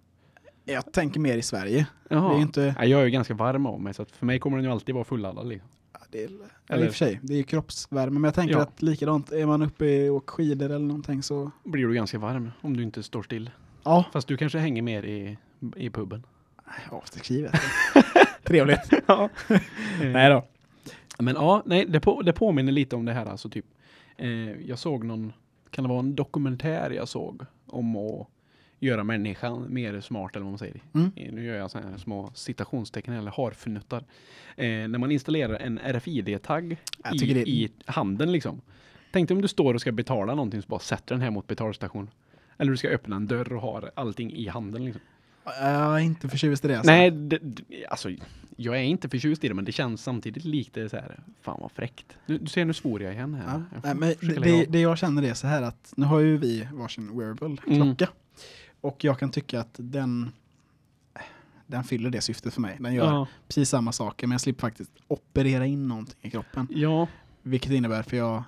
Jag 0.65 0.91
tänker 0.93 1.19
mer 1.19 1.37
i 1.37 1.41
Sverige. 1.41 1.87
Jaha. 2.09 2.29
Det 2.33 2.35
är 2.39 2.41
inte... 2.41 2.75
Ja, 2.79 2.85
jag 2.85 3.01
är 3.01 3.05
ju 3.05 3.11
ganska 3.11 3.33
varm 3.33 3.65
av 3.65 3.81
mig 3.81 3.93
så 3.93 4.05
för 4.05 4.25
mig 4.25 4.39
kommer 4.39 4.57
den 4.57 4.65
ju 4.65 4.71
alltid 4.71 4.95
vara 4.95 5.03
fulladdad. 5.05 5.47
Liksom. 5.47 5.69
Ja, 5.93 5.99
det 6.09 6.23
är, 6.23 6.29
Eller-. 6.69 6.85
I 6.85 6.87
och 6.87 6.91
för 6.91 6.97
sig, 6.97 7.19
det 7.23 7.33
är 7.33 7.37
ju 7.37 7.43
kroppsvärme. 7.43 8.11
Men 8.13 8.23
jag 8.23 8.33
tänker 8.33 8.55
Ja. 8.55 8.61
att 8.61 8.81
likadant, 8.81 9.31
är 9.31 9.45
man 9.45 9.61
uppe 9.61 10.09
och 10.09 10.15
åker 10.15 10.31
skidor 10.33 10.65
eller 10.65 10.79
någonting 10.85 11.23
så... 11.23 11.51
Blir 11.63 11.87
du 11.87 11.93
ganska 11.93 12.19
varm 12.19 12.51
om 12.61 12.77
du 12.77 12.83
inte 12.83 13.03
står 13.03 13.23
still. 13.23 13.49
Ja, 13.83 14.05
Fast 14.13 14.27
du 14.27 14.37
kanske 14.37 14.57
hänger 14.59 14.81
mer 14.81 15.03
i, 15.03 15.37
i 15.75 15.89
puben. 15.89 16.23
avstickskrivet. 16.89 17.53
Trevligt. 18.43 18.79
Ja. 19.07 19.29
Nej 20.01 20.29
då. 20.29 20.45
Men 21.19 21.35
ja, 21.35 21.63
nej, 21.65 21.85
det, 21.85 21.99
på, 21.99 22.21
det 22.21 22.33
påminner 22.33 22.71
lite 22.71 22.95
om 22.95 23.05
det 23.05 23.13
här 23.13 23.25
alltså 23.25 23.49
typ. 23.49 23.65
Eh, 24.17 24.29
jag 24.51 24.79
såg 24.79 25.03
någon, 25.05 25.33
kan 25.69 25.83
det 25.83 25.89
vara 25.89 25.99
en 25.99 26.15
dokumentär 26.15 26.89
jag 26.91 27.07
såg 27.07 27.45
om 27.65 27.95
att 27.95 28.27
göra 28.85 29.03
människan 29.03 29.65
mer 29.73 30.01
smart 30.01 30.35
eller 30.35 30.43
vad 30.43 30.51
man 30.51 30.59
säger. 30.59 30.81
Mm. 30.93 31.11
Eh, 31.15 31.33
Nu 31.33 31.43
gör 31.45 31.55
jag 31.55 31.71
sådana 31.71 31.89
här 31.89 31.97
små 31.97 32.31
citationstecken 32.33 33.13
eller 33.13 33.31
harfnuttar. 33.31 34.03
Eh, 34.57 34.65
när 34.67 34.97
man 34.97 35.11
installerar 35.11 35.59
en 35.59 35.79
RFID-tagg 35.79 36.71
i, 37.13 37.33
det- 37.33 37.49
i 37.49 37.71
handen 37.85 38.31
liksom. 38.31 38.61
Tänk 39.11 39.27
dig 39.29 39.35
om 39.35 39.41
du 39.41 39.47
står 39.47 39.73
och 39.73 39.81
ska 39.81 39.91
betala 39.91 40.35
någonting 40.35 40.61
så 40.61 40.67
bara 40.67 40.79
sätter 40.79 41.15
den 41.15 41.21
här 41.21 41.31
mot 41.31 41.47
betalstation. 41.47 42.09
Eller 42.57 42.71
du 42.71 42.77
ska 42.77 42.87
öppna 42.89 43.15
en 43.15 43.27
dörr 43.27 43.53
och 43.53 43.61
har 43.61 43.91
allting 43.95 44.33
i 44.33 44.47
handen 44.47 44.85
liksom. 44.85 45.01
Jag 45.45 45.95
är 45.95 45.99
inte 45.99 46.29
förtjust 46.29 46.65
i 46.65 46.67
det. 46.67 46.75
Alltså. 46.77 46.91
Nej, 46.91 47.11
det, 47.11 47.39
alltså 47.89 48.09
jag 48.57 48.75
är 48.77 48.81
inte 48.81 49.09
förtjust 49.09 49.43
i 49.43 49.47
det 49.47 49.53
men 49.53 49.65
det 49.65 49.71
känns 49.71 50.03
samtidigt 50.03 50.45
lite 50.45 50.89
så 50.89 50.97
här, 50.97 51.19
fan 51.41 51.57
vad 51.61 51.71
fräckt. 51.71 52.17
Du, 52.25 52.37
du 52.37 52.47
ser 52.47 52.65
nu 52.65 52.73
svor 52.73 53.01
jag 53.01 53.13
igen 53.13 53.33
här. 53.33 53.43
Ja. 53.47 53.63
Jag 53.83 53.95
Nej, 53.99 54.15
men 54.29 54.41
det, 54.41 54.65
det 54.65 54.79
jag 54.79 54.97
känner 54.97 55.23
är 55.23 55.33
så 55.33 55.47
här 55.47 55.61
att 55.61 55.93
nu 55.97 56.05
har 56.05 56.19
ju 56.19 56.37
vi 56.37 56.67
varsin 56.73 57.17
wearable 57.19 57.57
Mm. 57.67 57.95
Och 58.83 59.03
jag 59.03 59.19
kan 59.19 59.31
tycka 59.31 59.59
att 59.59 59.75
den 59.79 60.31
den 61.67 61.83
fyller 61.83 62.09
det 62.09 62.21
syftet 62.21 62.53
för 62.53 62.61
mig. 62.61 62.77
Den 62.79 62.93
gör 62.93 63.05
ja. 63.05 63.27
precis 63.47 63.69
samma 63.69 63.91
saker 63.91 64.27
men 64.27 64.31
jag 64.31 64.41
slipper 64.41 64.61
faktiskt 64.61 64.91
operera 65.07 65.65
in 65.65 65.87
någonting 65.87 66.15
i 66.21 66.29
kroppen. 66.29 66.67
ja, 66.71 67.07
Vilket 67.41 67.71
innebär 67.71 68.03
för 68.03 68.17
jag, 68.17 68.43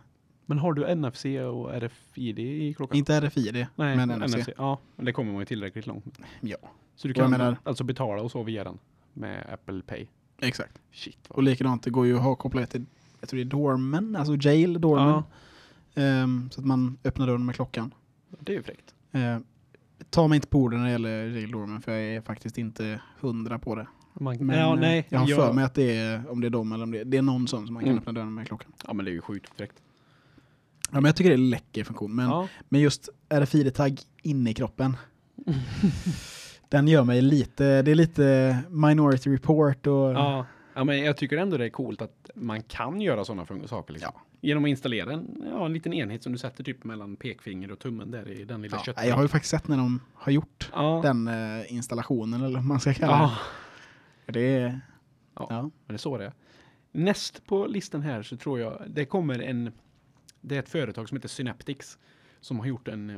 men 0.46 0.60
har 0.60 0.74
du 0.74 0.96
NFC 0.96 1.26
och 1.26 1.74
RFID 1.74 2.40
i 2.40 2.74
klockan? 2.74 2.98
inte 2.98 3.16
RFID, 3.22 3.66
Nej, 3.76 3.98
men 3.98 4.10
NFC. 4.10 4.50
Ja, 4.58 4.80
men 4.96 5.06
det 5.06 5.14
kommer 5.14 5.32
man 5.32 5.42
ju 5.42 5.46
tillräckligt 5.46 5.88
långt. 5.88 6.20
med. 6.20 6.28
Ja, 6.42 6.58
Så 6.96 7.08
du 7.08 7.14
kan 7.14 7.32
menar- 7.32 7.58
alltså 7.64 7.84
betala 7.84 8.22
och 8.22 8.32
så 8.32 8.44
via 8.44 8.64
den 8.64 8.78
med 9.14 9.46
Apple 9.54 9.82
Pay. 9.82 10.08
exakt. 10.42 10.80
Shit. 10.92 11.28
Och 11.28 11.44
likadant, 11.44 11.84
det 11.84 11.90
går 11.90 12.06
ju 12.06 12.16
att 12.16 12.24
ha 12.24 12.36
kopplat 12.36 12.70
till, 12.70 12.86
jag 13.20 13.30
tror 13.30 13.38
det 13.38 13.44
är 13.44 13.46
Dorman, 13.46 14.16
alltså 14.16 14.36
jail 14.40 14.82
Dorman. 14.82 15.08
ja, 15.08 15.24
Ehm, 16.02 16.50
så 16.52 16.62
att 16.62 16.68
man 16.68 16.98
öppnar 17.04 17.28
dörren 17.28 17.46
med 17.46 17.56
klockan. 17.56 17.94
det 18.40 18.52
är 18.52 18.56
ju 18.58 18.64
fräckt. 18.64 18.94
Uh, 19.16 19.38
ta 20.10 20.28
mig 20.28 20.36
inte 20.36 20.48
på 20.48 20.60
orden 20.60 20.80
när 20.80 20.86
det 20.86 20.92
gäller 20.92 21.26
jail 21.28 21.52
Dorman 21.52 21.82
för 21.82 21.92
jag 21.92 22.02
är 22.02 22.22
faktiskt 22.22 22.58
inte 22.58 23.02
hundra 23.20 23.60
på 23.60 23.76
det. 23.76 23.88
Man, 24.20 24.38
Men 24.38 24.60
ja, 24.60 24.76
nej, 24.76 25.08
jag 25.10 25.20
har 25.20 25.28
för 25.28 25.54
mig 25.54 25.64
att 25.64 25.74
det 25.74 25.98
är, 25.98 26.32
om 26.32 26.42
det 26.42 26.48
är 26.48 26.50
dem 26.50 26.72
eller 26.72 26.84
om 26.84 26.92
det 26.92 27.00
är, 27.00 27.06
det 27.06 27.18
är 27.18 27.22
någon 27.22 27.48
sån 27.48 27.66
som 27.66 27.74
man 27.74 27.84
kan 27.84 27.90
Mm. 27.92 28.00
öppna 28.00 28.14
dörren 28.14 28.34
med 28.34 28.48
klockan. 28.48 28.72
Ja, 28.88 28.94
men 28.94 29.06
det 29.06 29.12
är 29.12 29.14
ju 29.14 29.22
sjukt 29.22 29.58
fräckt. 29.58 29.76
Ja, 30.92 30.94
men 31.02 31.06
jag 31.06 31.16
tycker 31.16 31.30
det 31.30 31.34
är 31.36 31.40
en 31.40 31.50
läcker 31.50 31.84
funktion. 31.84 32.16
Men, 32.16 32.26
ja. 32.30 32.48
men 32.70 32.82
just 32.82 33.10
RFID-tagg 33.30 34.00
inne 34.22 34.50
i 34.50 34.54
kroppen. 34.54 34.98
den 36.70 36.88
gör 36.88 37.04
mig 37.04 37.22
lite, 37.22 37.82
det 37.82 37.92
är 37.92 37.96
lite 37.96 38.58
Minority 38.70 39.30
Report 39.30 39.88
och 39.88 39.94
Ja. 40.12 40.46
Ja, 40.76 40.84
men 40.84 41.00
jag 41.04 41.18
tycker 41.18 41.38
ändå 41.38 41.58
det 41.58 41.66
är 41.66 41.70
coolt 41.70 42.02
att 42.02 42.30
man 42.36 42.64
kan 42.64 43.02
göra 43.02 43.26
sådana 43.26 43.68
saker. 43.68 43.94
Liksom. 43.94 44.12
Genom 44.42 44.64
att 44.66 44.70
installera 44.70 45.14
en, 45.14 45.44
ja, 45.52 45.66
en 45.66 45.74
liten 45.74 45.94
enhet 45.94 46.24
som 46.24 46.32
du 46.32 46.38
sätter 46.38 46.64
typ 46.64 46.84
mellan 46.84 47.16
pekfinger 47.16 47.72
och 47.72 47.80
tummen 47.80 48.12
där 48.12 48.28
i 48.30 48.46
den 48.46 48.62
lilla 48.62 48.78
Ja, 48.78 48.84
köttbiten. 48.84 49.10
jag 49.10 49.16
har 49.16 49.22
ju 49.24 49.28
faktiskt 49.28 49.52
sett 49.52 49.68
när 49.68 49.78
de 49.78 50.02
har 50.14 50.32
gjort 50.32 50.70
ja. 50.74 51.00
den 51.04 51.28
eh, 51.28 51.74
installationen 51.74 52.42
eller 52.42 52.56
vad 52.56 52.66
man 52.66 52.80
ska 52.80 52.94
kalla 52.94 53.12
ja, 53.14 53.38
det. 54.26 54.32
Det 54.32 54.58
är, 54.58 54.82
Ja. 55.36 55.48
ja. 55.50 55.62
men 55.62 55.72
det 55.88 55.94
är 55.94 55.98
så 55.98 56.18
det 56.18 56.26
är. 56.26 56.34
Näst 56.92 57.46
på 57.46 57.66
listan 57.68 58.02
här 58.02 58.24
så 58.24 58.38
tror 58.38 58.60
jag 58.60 58.82
det 58.88 59.06
kommer 59.06 59.40
en, 59.40 59.72
det 60.42 60.56
är 60.56 60.60
ett 60.60 60.70
företag 60.70 61.10
som 61.10 61.18
heter 61.18 61.30
Synaptics 61.30 61.98
som 62.40 62.60
har 62.60 62.66
gjort 62.66 62.88
en 62.88 63.10
eh, 63.10 63.18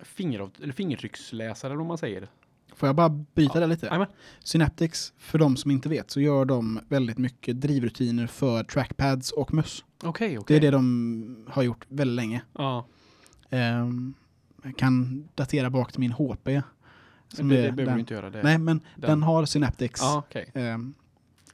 fingeravt- 0.00 0.62
eller 0.62 0.72
fingertrycksläsare 0.72 1.76
vad 1.76 1.86
man 1.86 1.98
säger. 1.98 2.28
Får 2.74 2.88
jag 2.88 2.96
bara 2.96 3.08
byta 3.08 3.52
Ja. 3.54 3.60
det 3.60 3.66
lite? 3.66 3.86
Jajamän. 3.86 4.08
Synaptics, 4.44 5.12
för 5.18 5.38
de 5.38 5.56
som 5.56 5.70
inte 5.70 5.88
vet, 5.88 6.10
så 6.10 6.20
gör 6.20 6.44
de 6.44 6.80
väldigt 6.88 7.18
mycket 7.18 7.60
drivrutiner 7.60 8.26
för 8.26 8.64
trackpads 8.64 9.32
och 9.32 9.54
möss. 9.54 9.84
Okej, 10.04 10.28
Det 10.32 10.38
okej. 10.38 10.56
är 10.56 10.60
det 10.60 10.70
de 10.70 11.46
har 11.50 11.62
gjort 11.62 11.84
väldigt 11.88 12.16
länge. 12.16 12.42
Ja, 12.58 12.86
Ehm, 13.50 14.14
jag 14.62 14.76
kan 14.76 15.28
datera 15.34 15.70
bak 15.70 15.92
till 15.92 16.00
min 16.00 16.12
HP. 16.12 16.62
som 17.28 17.48
det, 17.48 17.54
det 17.56 17.62
behöver 17.62 17.84
den- 17.84 17.94
du 17.94 18.00
inte 18.00 18.14
göra. 18.14 18.30
Det. 18.30 18.42
Nej, 18.42 18.58
men 18.58 18.78
den, 18.96 19.10
den- 19.10 19.22
har 19.22 19.44
Synaptics. 19.44 20.00
Ja, 20.00 20.18
okej. 20.28 20.50
Ehm, 20.54 20.94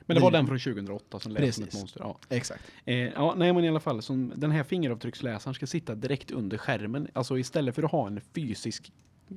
Men 0.07 0.15
det 0.15 0.21
var 0.23 0.31
den 0.31 0.47
från 0.47 0.59
2008 0.59 1.19
som 1.21 1.33
lät 1.33 1.55
som 1.55 1.65
ett 1.65 1.75
monster. 1.75 2.01
Ja. 2.01 2.19
exakt. 2.29 2.63
Eh, 2.85 2.95
ja, 2.97 3.35
nej 3.37 3.53
men 3.53 3.65
i 3.65 3.69
alla 3.69 3.81
fall, 3.81 4.03
som 4.03 4.33
den 4.37 4.51
här 4.51 4.63
fingeravtrycksläsaren 4.63 5.55
ska 5.55 5.67
sitta 5.67 5.95
direkt 5.95 6.31
under 6.31 6.59
skärmen. 6.59 7.09
Alltså 7.13 7.39
istället 7.39 7.75
för 7.75 7.83
att 7.83 7.91
ha 7.91 8.07
en 8.07 8.21
fysisk, 8.35 8.93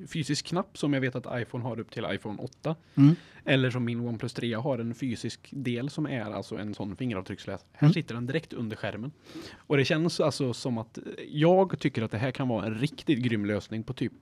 fysisk 0.08 0.46
knapp 0.46 0.78
som 0.78 0.94
jag 0.94 1.02
vet 1.02 1.16
att 1.16 1.42
iPhone 1.42 1.64
har 1.64 1.80
upp 1.80 1.92
till 1.92 2.06
iPhone 2.12 2.42
8. 2.42 2.76
Mm. 2.96 3.16
Eller 3.46 3.70
som 3.72 3.86
min 3.86 4.00
OnePlus 4.00 4.34
3 4.34 4.54
har 4.54 4.80
en 4.80 4.94
fysisk 4.96 5.50
del 5.52 5.90
som 5.90 6.06
är 6.08 6.22
alltså 6.32 6.58
en 6.58 6.74
sån 6.74 6.96
fingeravtrycksläsare. 6.96 7.68
Här 7.74 7.86
Mm. 7.88 7.94
sitter 7.94 8.16
den 8.16 8.26
direkt 8.28 8.54
under 8.54 8.76
skärmen. 8.78 9.12
Och 9.56 9.78
det 9.78 9.86
känns 9.86 10.20
alltså 10.20 10.54
som 10.54 10.78
att 10.78 10.98
eh, 10.98 11.04
jag 11.30 11.80
tycker 11.80 12.02
att 12.02 12.12
det 12.12 12.18
här 12.18 12.32
kan 12.32 12.48
vara 12.48 12.66
en 12.66 12.76
riktigt 12.76 13.20
grym 13.20 13.46
lösning 13.46 13.84
på 13.84 13.94
typ 13.94 14.14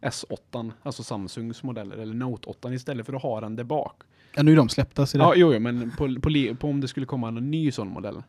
S8, 0.00 0.72
alltså 0.82 1.02
Samsungs 1.02 1.62
modeller, 1.62 1.96
eller 1.96 2.14
Note 2.14 2.48
8 2.50 2.72
istället 2.74 3.06
för 3.06 3.12
att 3.12 3.22
ha 3.22 3.40
den 3.40 3.56
där 3.56 3.64
bak. 3.64 4.02
Ja, 4.34 4.42
nu 4.42 4.52
är 4.52 4.56
de 4.56 4.68
släppta. 4.68 5.06
Så 5.06 5.18
det, 5.18 5.24
Ja, 5.24 5.32
jo, 5.36 5.52
jo, 5.54 5.60
men 5.60 5.90
på, 5.90 6.14
på, 6.20 6.54
på 6.60 6.68
om 6.68 6.80
det 6.80 6.88
skulle 6.88 7.06
komma 7.06 7.28
en 7.28 7.50
ny 7.50 7.70
sån 7.72 7.88
modell. 7.88 8.22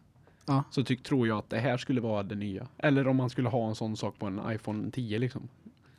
Ja. 0.46 0.64
Så 0.72 0.84
tyck, 0.84 1.04
tror 1.04 1.28
jag 1.28 1.38
att 1.38 1.50
det 1.50 1.58
här 1.60 1.78
skulle 1.78 2.02
vara 2.02 2.24
det 2.24 2.36
nya. 2.36 2.68
Eller 2.78 3.08
om 3.08 3.16
man 3.16 3.30
skulle 3.30 3.50
ha 3.50 3.68
en 3.70 3.76
sån 3.76 3.98
sak 3.98 4.20
på 4.20 4.26
en 4.26 4.42
iPhone 4.52 4.92
10 4.92 5.20
liksom. 5.20 5.48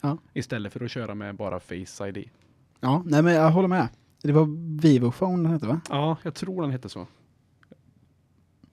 Ja. 0.00 0.18
Istället 0.32 0.72
för 0.72 0.84
att 0.84 0.90
köra 0.90 1.14
med 1.14 1.36
bara 1.36 1.60
Face 1.60 2.08
ID. 2.08 2.30
ja, 2.80 3.02
nej 3.06 3.22
men 3.22 3.34
jag 3.34 3.50
håller 3.50 3.68
med. 3.68 3.88
Det 4.22 4.32
var 4.32 4.48
Vivo 4.82 5.10
Phone 5.12 5.42
den 5.42 5.52
hette 5.52 5.66
va? 5.66 5.80
Ja, 5.88 6.16
jag 6.22 6.34
tror 6.34 6.62
den 6.62 6.70
hette 6.70 6.88
så. 6.88 7.06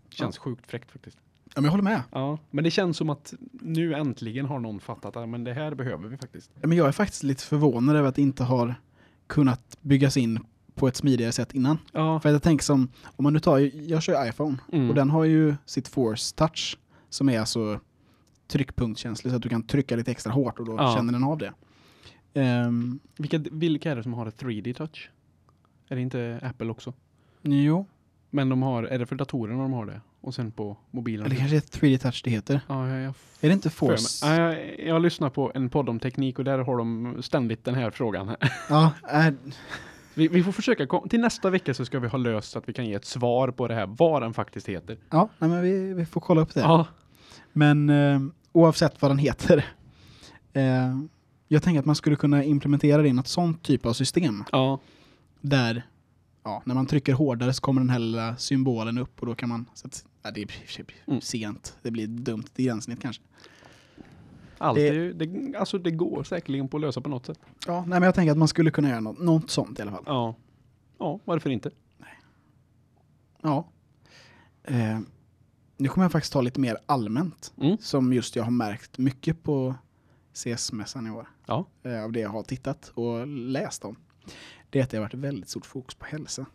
Känns 0.10 0.38
sjukt 0.38 0.67
fräckt 0.67 0.91
faktiskt. 0.91 1.17
Ja, 1.46 1.51
men 1.55 1.63
jag 1.63 1.72
håller 1.72 1.84
med. 1.84 2.01
Ja, 2.12 2.39
men 2.51 2.63
det 2.63 2.72
känns 2.72 2.98
som 2.98 3.10
att 3.10 3.34
nu 3.51 3.93
äntligen 3.93 4.46
har 4.46 4.60
någon 4.60 4.79
fattat 4.79 5.15
att 5.15 5.29
men 5.29 5.43
det 5.43 5.53
här 5.53 5.75
behöver 5.75 6.07
vi 6.07 6.17
faktiskt. 6.17 6.51
Ja, 6.62 6.67
Men 6.67 6.77
jag 6.77 6.88
är 6.88 6.91
faktiskt 6.91 7.24
lite 7.24 7.43
förvånad 7.43 7.96
över 7.96 8.10
att 8.10 8.15
det 8.15 8.22
inte 8.22 8.43
har 8.43 8.75
kunnat 9.27 9.77
byggas 9.81 10.17
in 10.17 10.39
på 10.75 10.88
ett 10.88 10.96
smidigare 10.96 11.31
sätt 11.31 11.53
innan. 11.53 11.77
Ja, 11.91 12.19
För 12.19 12.29
jag 12.29 12.43
tänker 12.43 12.63
som, 12.63 12.89
om 13.03 13.24
man 13.24 13.34
nu 13.34 13.39
tar, 13.39 13.57
jag 13.89 14.03
kör 14.03 14.29
iPhone 14.29 14.57
mm. 14.72 14.89
och 14.89 14.96
den 14.96 15.10
har 15.10 15.24
ju 15.24 15.55
sitt 15.65 15.88
Force 15.88 16.36
Touch 16.36 16.77
som 17.10 17.29
är 17.29 17.39
alltså 17.39 17.79
tryckpunktskänslig 18.48 19.32
så 19.32 19.36
att 19.38 19.44
du 19.44 19.50
kan 19.50 19.63
trycka 19.63 19.96
lite 19.96 20.12
extra 20.12 20.34
hårt 20.34 20.60
och 20.60 20.66
då 20.66 20.75
Ja. 20.77 20.96
känner 20.96 21.13
den 21.13 21.24
av 21.24 21.38
det. 21.38 21.54
Ehm, 22.34 23.00
vilka, 23.18 23.38
vilka 23.51 23.92
är 23.92 23.96
det 23.96 24.04
som 24.04 24.13
har 24.13 24.25
ett 24.25 24.42
3D 24.44 24.74
touch? 24.74 25.10
Är 25.89 25.96
det 25.96 26.01
inte 26.01 26.39
Apple 26.44 26.68
också? 26.70 26.94
jo, 27.42 27.86
Men 28.30 28.50
de 28.50 28.62
har, 28.62 28.84
är 28.84 29.00
det 29.00 29.06
för 29.06 29.16
datorerna 29.16 29.62
de 29.62 29.74
har 29.74 29.86
det? 29.86 30.01
Och 30.22 30.36
sen 30.36 30.51
på 30.51 30.77
mobilen? 30.92 31.25
eller 31.25 31.36
kanske 31.36 31.56
är 31.58 31.62
3D 31.62 31.98
Touch 31.98 32.22
det 32.24 32.30
heter. 32.30 32.62
Ja, 32.68 32.88
jag, 32.88 33.00
jag 33.01 33.13
Är 33.42 33.48
det 33.48 33.54
inte. 33.54 33.70
Force? 33.70 34.25
Ja, 34.27 34.36
jag, 34.42 34.80
jag 34.80 35.01
lyssnar 35.01 35.30
på 35.30 35.51
en 35.56 35.70
podd 35.70 35.89
om 35.89 36.00
teknik 36.00 36.39
och 36.39 36.46
där 36.46 36.60
har 36.60 36.77
de 36.77 37.18
ständigt 37.24 37.63
den 37.66 37.75
här 37.75 37.92
frågan. 37.92 38.36
Ja, 38.70 38.92
äh, 39.12 39.34
Vi, 40.13 40.27
vi 40.27 40.44
får 40.44 40.51
försöka, 40.51 40.88
till 41.10 41.20
nästa 41.20 41.50
vecka 41.50 41.74
så 41.74 41.86
ska 41.86 42.00
vi 42.00 42.08
ha 42.08 42.18
löst 42.18 42.51
så 42.51 42.60
att 42.60 42.70
vi 42.70 42.74
kan 42.74 42.86
ge 42.86 42.94
ett 42.94 43.06
svar 43.06 43.51
på 43.51 43.68
det 43.68 43.74
här, 43.75 43.86
vad 43.88 44.22
den 44.22 44.34
faktiskt 44.34 44.70
heter. 44.70 44.98
ja 45.10 45.30
nej, 45.39 45.50
men 45.50 45.62
vi, 45.62 45.94
vi 45.94 46.06
får 46.06 46.22
kolla 46.22 46.42
upp 46.42 46.54
det. 46.54 46.60
Ja, 46.60 46.88
Men 47.53 47.89
eh, 47.89 48.22
oavsett 48.51 49.01
vad 49.01 49.12
den 49.12 49.17
heter. 49.17 49.65
Eh, 50.53 50.98
jag 51.48 51.63
tänker 51.63 51.79
att 51.79 51.86
man 51.86 51.96
skulle 51.96 52.15
kunna 52.15 52.44
implementera 52.44 53.01
det 53.01 53.08
i 53.08 53.13
något 53.13 53.27
sånt 53.27 53.63
typ 53.63 53.86
av 53.86 53.94
system. 53.94 54.44
ja, 54.51 54.79
Där 55.41 55.88
ja, 56.44 56.62
när 56.66 56.75
man 56.75 56.85
trycker 56.85 57.14
hårdare 57.14 57.53
så 57.53 57.62
kommer 57.62 57.81
den 57.81 57.90
här 57.90 58.00
lilla 58.00 58.35
symbolen 58.38 58.98
upp 58.98 59.20
och 59.20 59.25
då 59.25 59.35
kan 59.35 59.50
man... 59.50 59.66
Så 59.74 59.88
att, 59.88 60.05
ja, 60.24 60.31
det 60.31 60.51
sig 60.68 60.85
Mm. 61.07 61.22
sent. 61.22 61.77
Det 61.81 61.92
blir 61.92 62.07
dumt 62.07 62.44
i 62.55 62.64
gränssnitt 62.66 63.01
kanske. 63.01 63.24
allt 64.57 64.75
Det- 64.75 64.88
ju, 64.94 65.14
det, 65.14 65.57
alltså 65.57 65.77
det 65.77 65.92
går 65.92 66.24
säkerligen 66.24 66.68
på 66.68 66.77
att 66.77 66.81
lösa 66.81 67.01
på 67.01 67.09
något 67.09 67.25
sätt. 67.25 67.40
Ja, 67.68 67.79
nej, 67.79 67.88
men 68.00 68.01
jag 68.03 68.16
tänker 68.16 68.31
att 68.31 68.38
man 68.38 68.48
skulle 68.48 68.72
kunna 68.72 68.90
göra 68.90 69.00
något, 69.00 69.20
något 69.20 69.50
sånt 69.50 69.79
i 69.79 69.81
alla 69.81 69.92
fall. 69.92 70.03
Ja, 70.05 70.35
ja 71.00 71.20
varför 71.25 71.50
inte? 71.50 71.72
Ja. 73.42 73.68
Eh, 74.64 75.00
nu 75.77 75.90
kommer 75.90 76.05
jag 76.05 76.11
faktiskt 76.11 76.33
ta 76.33 76.42
lite 76.42 76.59
mer 76.59 76.77
allmänt. 76.85 77.53
Mm. 77.61 77.77
Som 77.79 78.13
just 78.13 78.35
jag 78.35 78.44
har 78.44 78.51
märkt 78.51 78.98
mycket 78.98 79.44
på 79.44 79.75
CS-mässan 80.33 81.07
i 81.07 81.11
år. 81.11 81.27
Ja. 81.46 81.66
Eh, 81.83 82.03
av 82.03 82.11
det 82.11 82.20
jag 82.20 82.29
har 82.29 82.44
tittat 82.44 82.92
och 82.94 83.27
läst 83.27 83.85
om. 83.85 83.96
Det 84.70 84.79
är 84.79 84.83
att 84.83 84.90
det 84.90 84.98
har 84.98 85.01
varit 85.03 85.13
väldigt 85.13 85.50
stort 85.50 85.66
fokus 85.66 85.96
på 85.96 86.05
hälsa. 86.05 86.46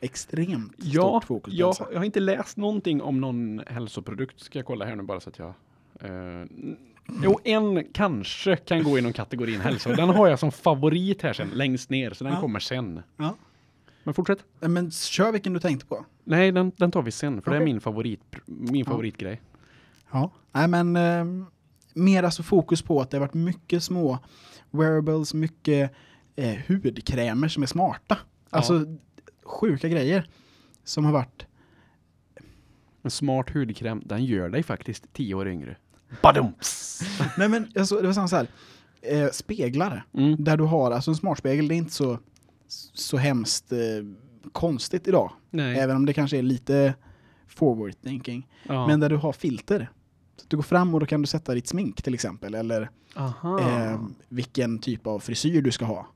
Extremt 0.00 0.72
Ja, 0.76 1.02
stort 1.20 1.24
fokus 1.24 1.54
på 1.54 1.60
jag, 1.60 1.66
hälsa. 1.66 1.86
jag 1.92 1.98
har 1.98 2.04
inte 2.04 2.20
läst 2.20 2.56
någonting 2.56 3.02
om 3.02 3.20
någon 3.20 3.60
hälsoprodukt. 3.66 4.40
Ska 4.40 4.58
jag 4.58 4.66
kolla 4.66 4.84
här 4.84 4.96
nu 4.96 5.02
bara 5.02 5.20
så 5.20 5.28
att 5.30 5.38
jag... 5.38 5.48
eh, 6.00 6.46
jo, 7.24 7.38
en 7.44 7.84
kanske 7.92 8.56
kan 8.56 8.82
gå 8.84 8.98
inom 8.98 9.12
kategorin 9.12 9.60
hälsa. 9.60 9.90
Den 9.96 10.08
har 10.08 10.28
jag 10.28 10.38
som 10.38 10.52
favorit 10.52 11.22
här 11.22 11.32
sen, 11.32 11.48
längst 11.48 11.90
ner, 11.90 12.10
så 12.10 12.24
den 12.24 12.32
Ja. 12.32 12.40
kommer 12.40 12.60
sen. 12.60 13.02
Ja. 13.16 13.34
Men 14.06 14.14
fortsätt. 14.14 14.44
Eh, 14.60 14.68
Men 14.68 14.90
kör 14.90 15.32
vilken 15.32 15.52
du 15.52 15.60
tänkte 15.60 15.86
på. 15.86 16.04
Nej, 16.24 16.52
den, 16.52 16.72
den 16.76 16.90
tar 16.90 17.02
vi 17.02 17.10
sen, 17.10 17.42
för 17.42 17.50
det 17.50 17.56
är 17.56 17.64
min 17.64 17.80
favorit, 17.80 18.20
min 18.46 18.76
Ja. 18.76 18.84
favoritgrej. 18.84 19.40
Ja. 20.12 20.30
Nej 20.52 20.68
men 20.68 20.96
eh, 20.96 21.24
mer 21.94 22.22
alltså 22.22 22.42
fokus 22.42 22.82
på 22.82 23.00
att 23.00 23.10
det 23.10 23.16
har 23.16 23.20
varit 23.20 23.34
mycket 23.34 23.82
små 23.82 24.18
wearables, 24.70 25.34
mycket 25.34 25.90
eh, 26.36 26.56
hudkrämer 26.68 27.48
som 27.48 27.62
är 27.62 27.66
smarta. 27.66 28.18
Alltså 28.50 28.84
sjuka 29.44 29.88
grejer 29.88 30.28
som 30.84 31.04
har 31.04 31.12
varit 31.12 31.46
En 33.02 33.10
smart 33.10 33.50
hudkräm, 33.54 34.02
den 34.04 34.24
gör 34.24 34.48
dig 34.48 34.62
faktiskt 34.62 35.12
tio 35.12 35.34
år 35.34 35.48
yngre. 35.48 35.76
Badums! 36.22 37.00
Nej 37.38 37.48
men 37.48 37.72
alltså, 37.78 37.96
det 38.00 38.06
var 38.06 38.12
samma 38.12 38.28
så 38.28 38.36
här. 38.36 38.48
Eh, 39.02 39.28
speglar. 39.30 40.06
Mm. 40.14 40.44
Där 40.44 40.56
du 40.56 40.64
har, 40.64 40.90
alltså 40.90 41.10
en 41.10 41.14
smartspegel, 41.16 41.68
det 41.68 41.74
är 41.74 41.76
inte 41.76 41.92
så, 41.92 42.18
så 42.68 43.16
hemskt 43.16 43.72
eh, 43.72 43.78
konstigt 44.52 45.08
idag. 45.08 45.32
Nej. 45.50 45.78
Även 45.78 45.96
om 45.96 46.06
det 46.06 46.12
kanske 46.12 46.38
är 46.38 46.42
lite 46.42 46.94
forward 47.46 47.94
thinking. 48.02 48.48
Ja. 48.62 48.86
Men 48.86 49.00
där 49.00 49.08
du 49.08 49.16
har 49.16 49.32
filter. 49.32 49.90
Så 50.36 50.44
att 50.44 50.50
du 50.50 50.56
går 50.56 50.62
fram 50.62 50.94
och 50.94 51.00
då 51.00 51.06
kan 51.06 51.20
du 51.20 51.26
sätta 51.26 51.54
ditt 51.54 51.68
smink 51.68 52.02
till 52.02 52.14
exempel. 52.14 52.54
Eller 52.54 52.90
eh, 53.16 54.00
vilken 54.28 54.78
typ 54.78 55.06
av 55.06 55.18
frisyr 55.20 55.62
du 55.62 55.70
ska 55.72 55.84
ha. 55.84 56.06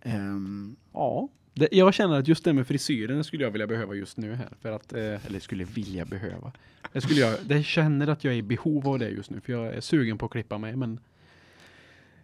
Ehm, 0.00 0.76
Ja. 0.92 1.28
Det, 1.54 1.68
jag 1.72 1.94
känner 1.94 2.18
att 2.18 2.28
just 2.28 2.44
det 2.44 2.52
med 2.52 2.66
frisyren 2.66 3.24
skulle 3.24 3.44
jag 3.44 3.50
vilja 3.50 3.66
behöva 3.66 3.94
just 3.94 4.16
nu 4.16 4.34
här. 4.34 4.48
För 4.60 4.72
att, 4.72 4.92
eh, 4.92 5.26
eller 5.26 5.40
skulle 5.40 5.64
vilja 5.64 6.04
behöva. 6.04 6.52
Det 6.92 7.00
skulle 7.00 7.20
jag, 7.20 7.34
det 7.46 7.62
känner 7.62 8.06
att 8.08 8.24
jag 8.24 8.34
är 8.34 8.38
i 8.38 8.42
behov 8.42 8.88
av 8.88 8.98
det 8.98 9.08
just 9.08 9.30
nu. 9.30 9.40
För 9.40 9.52
jag 9.52 9.66
är 9.74 9.80
sugen 9.80 10.18
på 10.18 10.26
att 10.26 10.32
klippa 10.32 10.58
mig, 10.58 10.76
men... 10.76 11.00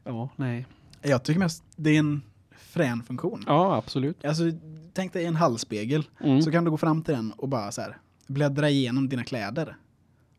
Ja, 0.05 0.29
nej. 0.37 0.66
jag 1.03 1.23
tycker 1.25 1.38
mest 1.38 1.64
det 1.77 1.90
är 1.90 1.99
en 1.99 2.23
frän 2.64 3.03
funktion. 3.03 3.44
Ja, 3.46 3.77
absolut. 3.77 4.24
Alltså, 4.24 4.44
tänk 4.92 5.12
dig 5.12 5.24
en 5.27 5.37
halsspegel. 5.37 6.05
Mm. 6.20 6.42
Så 6.42 6.50
kan 6.53 6.64
du 6.64 6.70
gå 6.70 6.77
fram 6.77 7.03
till 7.03 7.14
den 7.14 7.33
och 7.33 7.48
bara 7.48 7.72
så 7.72 7.81
här, 7.83 7.98
bläddra 8.27 8.70
igenom 8.70 9.09
dina 9.09 9.24
kläder 9.24 9.77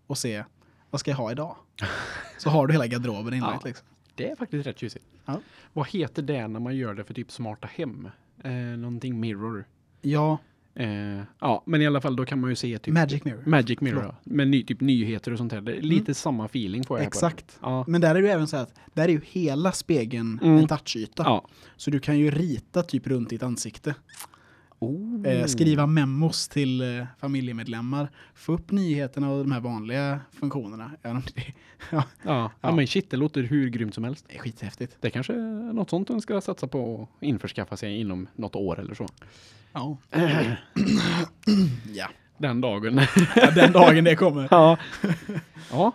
och 0.08 0.18
se 0.18 0.44
vad 0.90 1.00
ska 1.00 1.12
jag 1.12 1.18
ha 1.18 1.32
idag? 1.32 1.56
Så 2.38 2.50
har 2.50 2.68
du 2.68 2.74
hela 2.74 2.88
garderoben 2.88 3.34
inlagt 3.34 3.62
Ja. 3.64 3.68
liksom. 3.68 3.88
Det 4.16 4.30
är 4.30 4.36
faktiskt 4.36 4.68
rätt 4.68 4.80
tjusigt. 4.80 5.06
Ja. 5.26 5.40
Vad 5.74 5.88
heter 5.90 6.22
det 6.22 6.48
när 6.48 6.60
man 6.60 6.76
gör 6.76 6.94
det 6.94 7.04
för 7.04 7.14
typ 7.14 7.32
smarta 7.32 7.68
hem? 7.74 8.10
Eh, 8.44 8.52
någonting 8.52 9.20
mirror. 9.20 9.66
Ja, 10.02 10.38
Eh, 10.76 11.22
ja, 11.40 11.64
men 11.66 11.82
i 11.82 11.88
alla 11.88 12.02
fall 12.02 12.16
då 12.16 12.26
kan 12.26 12.40
man 12.40 12.50
ju 12.50 12.56
se 12.56 12.80
typ 12.80 12.94
Magic 12.94 13.24
Mirror. 13.24 13.44
Magic 13.46 13.82
Mirror, 13.82 14.04
ja. 14.04 14.16
med 14.24 14.48
ny, 14.48 14.64
typ 14.64 14.82
nyheter 14.82 15.32
och 15.32 15.38
sånt 15.38 15.52
där. 15.52 15.70
Är 15.70 15.82
lite 15.82 16.14
samma 16.14 16.46
feeling 16.46 16.84
får 16.84 16.98
jag. 16.98 17.08
Exakt. 17.08 17.58
Ja. 17.62 17.86
Men 17.88 18.02
där 18.02 18.10
är 18.10 18.22
det 18.22 18.28
ju 18.28 18.34
även 18.34 18.48
så 18.48 18.58
att 18.58 18.74
där 18.94 19.04
är 19.04 19.10
ju 19.10 19.22
hela 19.26 19.72
spegeln 19.72 20.40
Mm. 20.44 20.58
en 20.58 20.68
touchyta. 20.68 21.24
Ja. 21.24 21.48
Så 21.78 21.92
du 21.92 22.00
kan 22.00 22.20
ju 22.20 22.32
rita 22.32 22.84
typ 22.84 23.08
runt 23.08 23.30
ditt 23.30 23.44
ansikte. 23.44 23.96
Oh. 24.80 25.26
Eh, 25.28 25.46
skriva 25.46 25.86
memos 25.88 26.48
till 26.48 26.82
eh, 27.00 27.06
familjemedlemmar. 27.20 28.10
Få 28.34 28.54
upp 28.54 28.72
nyheterna 28.72 29.32
och 29.32 29.44
de 29.44 29.52
här 29.52 29.60
vanliga 29.60 30.20
funktionerna. 30.32 30.92
Ja, 31.02 31.22
Ja. 31.92 32.04
ja, 32.24 32.52
Ja. 32.62 32.72
men 32.76 32.88
shit, 32.88 33.10
det 33.10 33.18
låter 33.18 33.44
hur 33.44 33.70
grymt 33.70 33.94
som 33.94 34.04
helst. 34.04 34.26
det 34.30 34.36
är 34.36 34.40
skithäftigt. 34.40 34.98
Det 35.02 35.10
kanske 35.10 35.34
är 35.34 35.74
något 35.74 35.90
sånt 35.90 36.08
de 36.08 36.22
ska 36.22 36.42
satsa 36.42 36.68
på 36.68 37.02
att 37.18 37.24
införskaffa 37.24 37.78
sig 37.78 38.00
inom 38.00 38.28
något 38.36 38.56
år 38.56 38.80
eller 38.80 38.94
så. 38.94 39.08
Ja. 39.74 39.98
ja. 41.94 42.08
Den 42.38 42.62
dagen. 42.62 42.96
Den 43.56 43.72
dagen 43.72 44.04
det 44.04 44.16
kommer. 44.16 44.48
ja. 44.52 44.78
ja. 45.72 45.92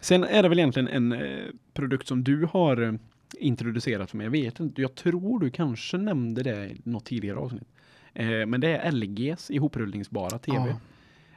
Sen 0.00 0.24
är 0.24 0.42
det 0.42 0.48
väl 0.48 0.58
egentligen 0.58 0.88
en 0.88 1.12
eh, 1.12 1.44
produkt 1.74 2.08
som 2.08 2.24
du 2.24 2.48
har 2.52 2.98
introducerat 3.38 4.10
för 4.10 4.16
mig. 4.16 4.24
Jag 4.24 4.30
vet 4.30 4.60
inte, 4.60 4.82
jag 4.82 4.94
tror 4.94 5.40
du 5.40 5.50
kanske 5.50 5.96
nämnde 5.96 6.42
det 6.42 6.66
i 6.70 6.80
något 6.84 7.04
tidigare 7.04 7.38
avsnitt. 7.38 7.68
Eh, 8.16 8.46
men 8.46 8.60
det 8.60 8.76
är 8.76 8.92
LGs 8.92 9.50
ihoprullningsbara 9.50 10.38
TV. 10.38 10.68
Ja. 10.68 10.76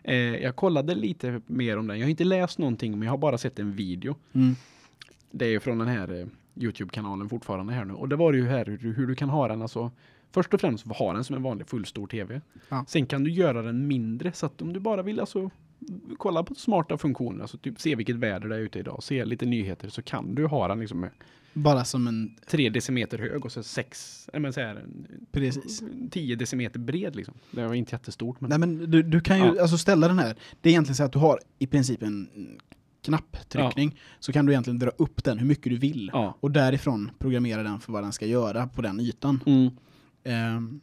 Eh, 0.04 0.16
jag 0.16 0.56
kollade 0.56 0.96
lite 0.96 1.42
mer 1.46 1.78
om 1.78 1.88
den. 1.88 2.00
Jag 2.00 2.06
har 2.06 2.10
inte 2.10 2.24
läst 2.24 2.58
någonting, 2.58 2.92
men 2.92 3.02
jag 3.02 3.14
har 3.14 3.18
bara 3.18 3.38
sett 3.38 3.60
en 3.60 3.74
video. 3.74 4.16
Mm. 4.34 4.56
Det 5.32 5.46
är 5.46 5.60
från 5.60 5.78
den 5.78 5.88
här 5.88 6.20
eh, 6.22 6.28
Youtube-kanalen 6.64 7.30
fortfarande 7.30 7.74
här 7.74 7.86
nu. 7.86 7.94
Och 7.94 8.10
det 8.10 8.16
var 8.16 8.34
ju 8.34 8.48
här 8.48 8.66
hur, 8.66 8.94
hur 8.94 9.08
du 9.08 9.16
kan 9.16 9.30
ha 9.30 9.48
den 9.48 9.62
alltså. 9.62 9.92
Först 10.32 10.54
och 10.54 10.62
främst 10.62 10.88
ha 10.88 11.14
den 11.14 11.24
som 11.24 11.36
en 11.36 11.44
vanlig 11.44 11.68
fullstor 11.68 12.08
TV. 12.08 12.42
Ja. 12.70 12.86
Sen 12.88 13.06
kan 13.06 13.24
du 13.24 13.32
göra 13.32 13.62
den 13.62 13.88
mindre 13.88 14.32
så 14.32 14.46
att 14.46 14.62
om 14.62 14.74
du 14.74 14.80
bara 14.80 15.02
vill 15.02 15.20
alltså 15.20 15.50
kolla 16.18 16.44
på 16.44 16.56
smarta 16.56 16.98
funktioner, 16.98 17.42
alltså 17.42 17.58
typ 17.58 17.80
se 17.80 17.96
vilket 17.96 18.16
väder 18.16 18.50
det 18.50 18.56
är 18.56 18.60
ute 18.60 18.80
idag, 18.80 19.04
se 19.04 19.26
lite 19.26 19.46
nyheter 19.46 19.90
så 19.90 20.02
kan 20.02 20.36
du 20.36 20.46
ha 20.46 20.68
den 20.68 20.80
liksom 20.80 21.00
med 21.00 21.10
Bara 21.54 21.86
som 21.86 22.08
en, 22.08 22.36
tre 22.48 22.70
decimeter 22.70 23.18
hög 23.18 23.46
och 23.46 23.52
så 23.52 23.64
sex, 23.64 24.26
men 24.34 24.54
så 24.54 24.60
här, 24.62 24.86
precis. 25.32 25.84
10 26.12 26.36
decimeter 26.36 26.80
bred 26.80 27.16
liksom. 27.16 27.34
Det 27.52 27.68
var 27.68 27.74
inte 27.74 27.96
jättestort 27.96 28.42
men 28.42 28.50
Nej 28.50 28.60
men 28.60 28.92
du, 28.92 29.04
du 29.04 29.22
kan 29.22 29.38
ju 29.38 29.46
Ja. 29.46 29.62
alltså 29.62 29.78
ställa 29.78 30.08
den 30.08 30.20
här, 30.20 30.36
det 30.62 30.70
är 30.70 30.72
egentligen 30.72 30.96
så 30.96 31.04
att 31.04 31.14
du 31.14 31.20
har 31.20 31.40
i 31.60 31.68
princip 31.68 32.04
en 32.04 32.30
knapptryckning, 33.02 34.00
så 34.20 34.34
kan 34.34 34.46
du 34.46 34.52
egentligen 34.52 34.80
dra 34.80 34.90
upp 34.90 35.24
den 35.24 35.38
hur 35.38 35.46
mycket 35.48 35.64
du 35.72 35.78
vill. 35.78 36.10
ja. 36.14 36.38
Och 36.40 36.52
därifrån 36.52 37.12
programmera 37.20 37.64
den 37.64 37.80
för 37.80 37.92
vad 37.94 38.04
den 38.04 38.12
ska 38.14 38.26
göra 38.26 38.68
på 38.68 38.82
den 38.82 39.00
ytan. 39.00 39.44
Mm. 39.46 39.70
Ehm, 40.24 40.82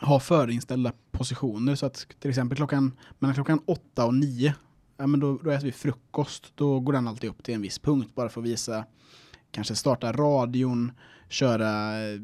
ha 0.00 0.20
förinställda 0.20 0.92
positioner 1.10 1.74
så 1.74 1.86
att 1.86 2.06
till 2.20 2.30
exempel 2.30 2.56
klockan, 2.56 2.92
mellan 3.18 3.34
klockan 3.34 3.60
åtta 3.66 4.06
och 4.06 4.14
nio, 4.14 4.54
ja, 4.96 5.06
men 5.06 5.20
då, 5.20 5.38
då 5.44 5.50
äter 5.50 5.66
vi 5.66 5.72
frukost. 5.72 6.52
Då 6.54 6.80
går 6.80 6.92
den 6.92 7.08
alltid 7.08 7.30
upp 7.30 7.42
till 7.42 7.54
en 7.54 7.62
viss 7.62 7.78
punkt 7.78 8.10
bara 8.14 8.28
för 8.28 8.40
att 8.40 8.46
visa, 8.46 8.84
kanske 9.50 9.74
starta 9.74 10.12
radion, 10.12 10.92
köra 11.28 12.00
eh, 12.08 12.20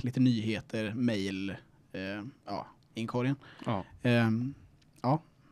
lite 0.00 0.20
nyheter, 0.20 0.92
mail, 0.94 1.50
eh, 1.92 2.22
ja, 2.46 2.66
inkorgen. 2.94 3.36
ja. 3.66 3.84
Ehm, 4.02 4.54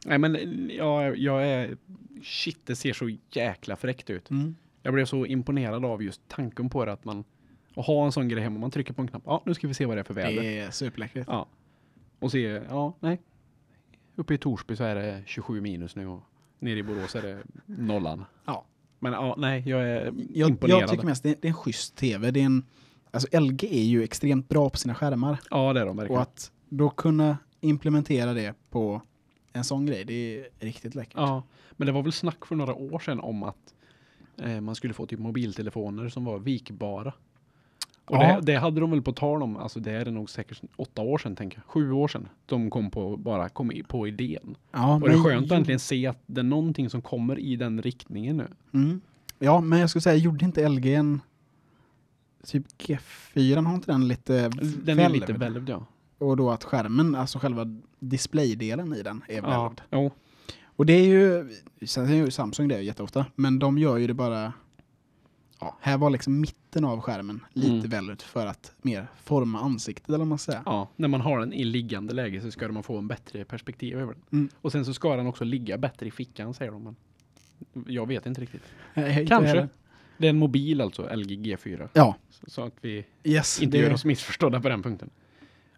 Nej 0.06 0.18
men 0.18 0.70
ja, 0.70 1.14
jag 1.14 1.46
är, 1.46 1.76
shit 2.22 2.66
det 2.66 2.76
ser 2.76 2.92
så 2.92 3.16
jäkla 3.30 3.76
fräckt 3.76 4.10
ut. 4.10 4.30
mm. 4.30 4.56
Jag 4.82 4.94
blev 4.94 5.04
så 5.04 5.26
imponerad 5.26 5.84
av 5.84 6.02
just 6.02 6.20
tanken 6.28 6.70
på 6.70 6.84
det 6.84 6.92
att 6.92 7.04
man, 7.04 7.24
att 7.74 7.86
ha 7.86 8.04
en 8.04 8.12
sån 8.12 8.28
grej 8.28 8.42
hemma, 8.42 8.58
man 8.58 8.70
trycker 8.70 8.92
på 8.94 9.02
en 9.02 9.08
knapp, 9.08 9.22
ja 9.26 9.42
nu 9.46 9.54
ska 9.54 9.68
vi 9.68 9.74
se 9.74 9.86
vad 9.86 9.96
det 9.96 10.00
är 10.00 10.04
för 10.04 10.14
väder. 10.14 10.42
Det 10.42 10.58
är 10.58 10.70
superläckert. 10.70 11.26
Ja. 11.30 11.46
Och 12.18 12.30
se, 12.32 12.40
ja, 12.68 12.96
nej. 13.00 13.20
Uppe 14.14 14.34
i 14.34 14.38
Torsby 14.38 14.76
så 14.76 14.84
är 14.84 14.94
det 14.94 15.22
27 15.26 15.60
minus 15.60 15.96
nu 15.96 16.06
och 16.06 16.22
nere 16.58 16.78
i 16.78 16.82
Borås 16.82 17.14
är 17.14 17.22
det 17.22 17.42
nollan. 17.66 18.24
Ja. 18.44 18.64
Men 19.10 19.12
ja, 19.12 19.34
nej, 19.38 19.62
jag 19.66 19.88
är 19.88 20.12
Jag, 20.34 20.50
imponerad. 20.50 20.80
jag 20.82 20.90
tycker 20.90 21.04
mest 21.04 21.22
det 21.22 21.30
är, 21.30 21.36
det 21.40 21.48
är 21.48 21.50
en 21.50 21.54
schysst 21.54 21.96
tv. 21.96 22.30
Det 22.30 22.40
är 22.40 22.44
en, 22.44 22.64
alltså 23.10 23.40
LG 23.40 23.64
är 23.70 23.84
ju 23.84 24.02
extremt 24.04 24.48
bra 24.48 24.70
på 24.70 24.76
sina 24.78 24.94
skärmar. 24.94 25.38
Ja, 25.50 25.72
det 25.72 25.80
är 25.80 25.84
de 25.86 25.90
Och 25.90 25.98
verkligen. 25.98 26.22
att 26.22 26.50
då 26.68 26.90
kunna 26.90 27.38
implementera 27.60 28.32
det 28.34 28.54
på 28.70 29.02
en 29.52 29.64
sån 29.64 29.86
grej, 29.86 30.04
det 30.04 30.12
är 30.38 30.46
riktigt 30.60 30.94
läckert. 30.94 31.14
Ja, 31.16 31.42
men 31.72 31.86
det 31.86 31.92
var 31.92 32.02
väl 32.02 32.12
snack 32.12 32.46
för 32.46 32.54
några 32.56 32.74
år 32.74 32.98
sedan 32.98 33.20
om 33.20 33.42
att 33.42 33.74
eh, 34.42 34.60
man 34.60 34.74
skulle 34.74 34.94
få 34.94 35.06
typ 35.06 35.18
mobiltelefoner 35.20 36.08
som 36.08 36.24
var 36.24 36.38
vikbara. 36.38 37.12
Och 38.06 38.16
Ja. 38.16 38.40
det, 38.40 38.52
det 38.52 38.58
hade 38.58 38.80
de 38.80 38.90
väl 38.90 39.02
på 39.02 39.12
tal 39.12 39.42
om, 39.42 39.56
alltså 39.56 39.80
det 39.80 39.90
är 39.92 40.04
det 40.04 40.10
nog 40.10 40.30
säkert 40.30 40.62
åtta 40.76 41.02
år 41.02 41.18
sedan, 41.18 41.36
tänker 41.36 41.58
jag. 41.58 41.64
Sju 41.72 41.92
år 41.92 42.08
sedan. 42.08 42.28
De 42.46 42.70
kom 42.70 42.90
på, 42.90 43.16
bara 43.16 43.48
kom 43.48 43.70
på 43.88 44.08
idén. 44.08 44.56
Ja, 44.72 44.94
Och 44.94 45.00
det 45.08 45.14
är 45.14 45.24
skönt 45.24 45.52
att 45.52 45.58
äntligen 45.58 45.80
se 45.80 46.06
att 46.06 46.22
det 46.26 46.40
är 46.40 46.44
någonting 46.44 46.90
som 46.90 47.02
kommer 47.02 47.38
i 47.38 47.56
den 47.56 47.82
riktningen 47.82 48.36
nu. 48.36 48.48
Mm. 48.74 49.00
Ja, 49.38 49.60
men 49.60 49.78
jag 49.78 49.90
skulle 49.90 50.02
säga, 50.02 50.16
gjorde 50.16 50.44
inte 50.44 50.68
LG 50.68 50.94
en 50.94 51.20
typ 52.46 52.66
G4 52.78 53.64
har 53.66 53.74
inte 53.74 53.92
den 53.92 54.08
lite 54.08 54.48
Den 54.84 54.98
är 54.98 55.08
lite 55.08 55.32
välvd, 55.32 55.68
ja. 55.68 55.86
Och 56.18 56.36
då 56.36 56.50
att 56.50 56.64
skärmen, 56.64 57.14
alltså 57.14 57.38
själva 57.38 57.64
displaydelen 57.98 58.94
i 58.94 59.02
den 59.02 59.22
är 59.28 59.34
Ja, 59.36 59.42
välvd. 59.62 59.80
jo. 59.90 60.10
Och 60.64 60.86
det 60.86 60.92
är 60.92 61.04
ju, 61.04 61.50
sen 61.86 62.04
är 62.08 62.14
ju 62.14 62.30
Samsung 62.30 62.68
det 62.68 62.80
jätteofta, 62.80 63.26
men 63.34 63.58
de 63.58 63.78
gör 63.78 63.96
ju 63.96 64.06
det 64.06 64.14
bara 64.14 64.52
Ja, 65.60 65.76
här 65.80 65.98
var 65.98 66.10
liksom 66.10 66.40
mitten 66.40 66.84
av 66.84 67.00
skärmen 67.00 67.40
lite 67.52 67.72
Mm. 67.74 67.88
väldigt 67.90 68.22
för 68.22 68.46
att 68.46 68.72
mer 68.82 69.06
forma 69.24 69.60
ansiktet 69.60 70.08
eller 70.08 70.18
vad 70.18 70.26
man 70.26 70.38
säger. 70.38 70.62
Ja, 70.66 70.88
när 70.96 71.08
man 71.08 71.20
har 71.20 71.38
den 71.40 71.52
i 71.52 71.64
liggande 71.64 72.14
läge 72.14 72.40
så 72.40 72.50
ska 72.50 72.68
man 72.68 72.82
få 72.82 72.98
en 72.98 73.08
bättre 73.08 73.44
perspektiv 73.44 73.98
över 73.98 74.12
den. 74.14 74.22
Mm. 74.40 74.48
Och 74.60 74.72
sen 74.72 74.84
så 74.84 74.94
ska 74.94 75.16
den 75.16 75.26
också 75.26 75.44
ligga 75.44 75.78
bättre 75.78 76.06
i 76.06 76.10
fickan 76.10 76.54
säger 76.54 76.72
de. 76.72 76.82
Men 76.84 76.96
jag 77.86 78.08
vet 78.08 78.26
inte 78.26 78.40
riktigt. 78.40 78.62
Inte 78.96 79.24
Kanske. 79.26 79.48
heller. 79.48 79.68
Det 80.18 80.26
är 80.26 80.30
en 80.30 80.38
mobil 80.38 80.80
alltså, 80.80 81.02
LG 81.16 81.36
G4. 81.36 81.88
Ja, 81.92 82.16
Så, 82.30 82.50
så 82.50 82.62
att 82.64 82.74
vi 82.80 83.06
yes. 83.24 83.62
inte 83.62 83.76
det, 83.78 83.82
gör 83.84 83.92
oss 83.92 84.04
missförstådda 84.04 84.60
på 84.60 84.68
den 84.68 84.82
punkten. 84.82 85.10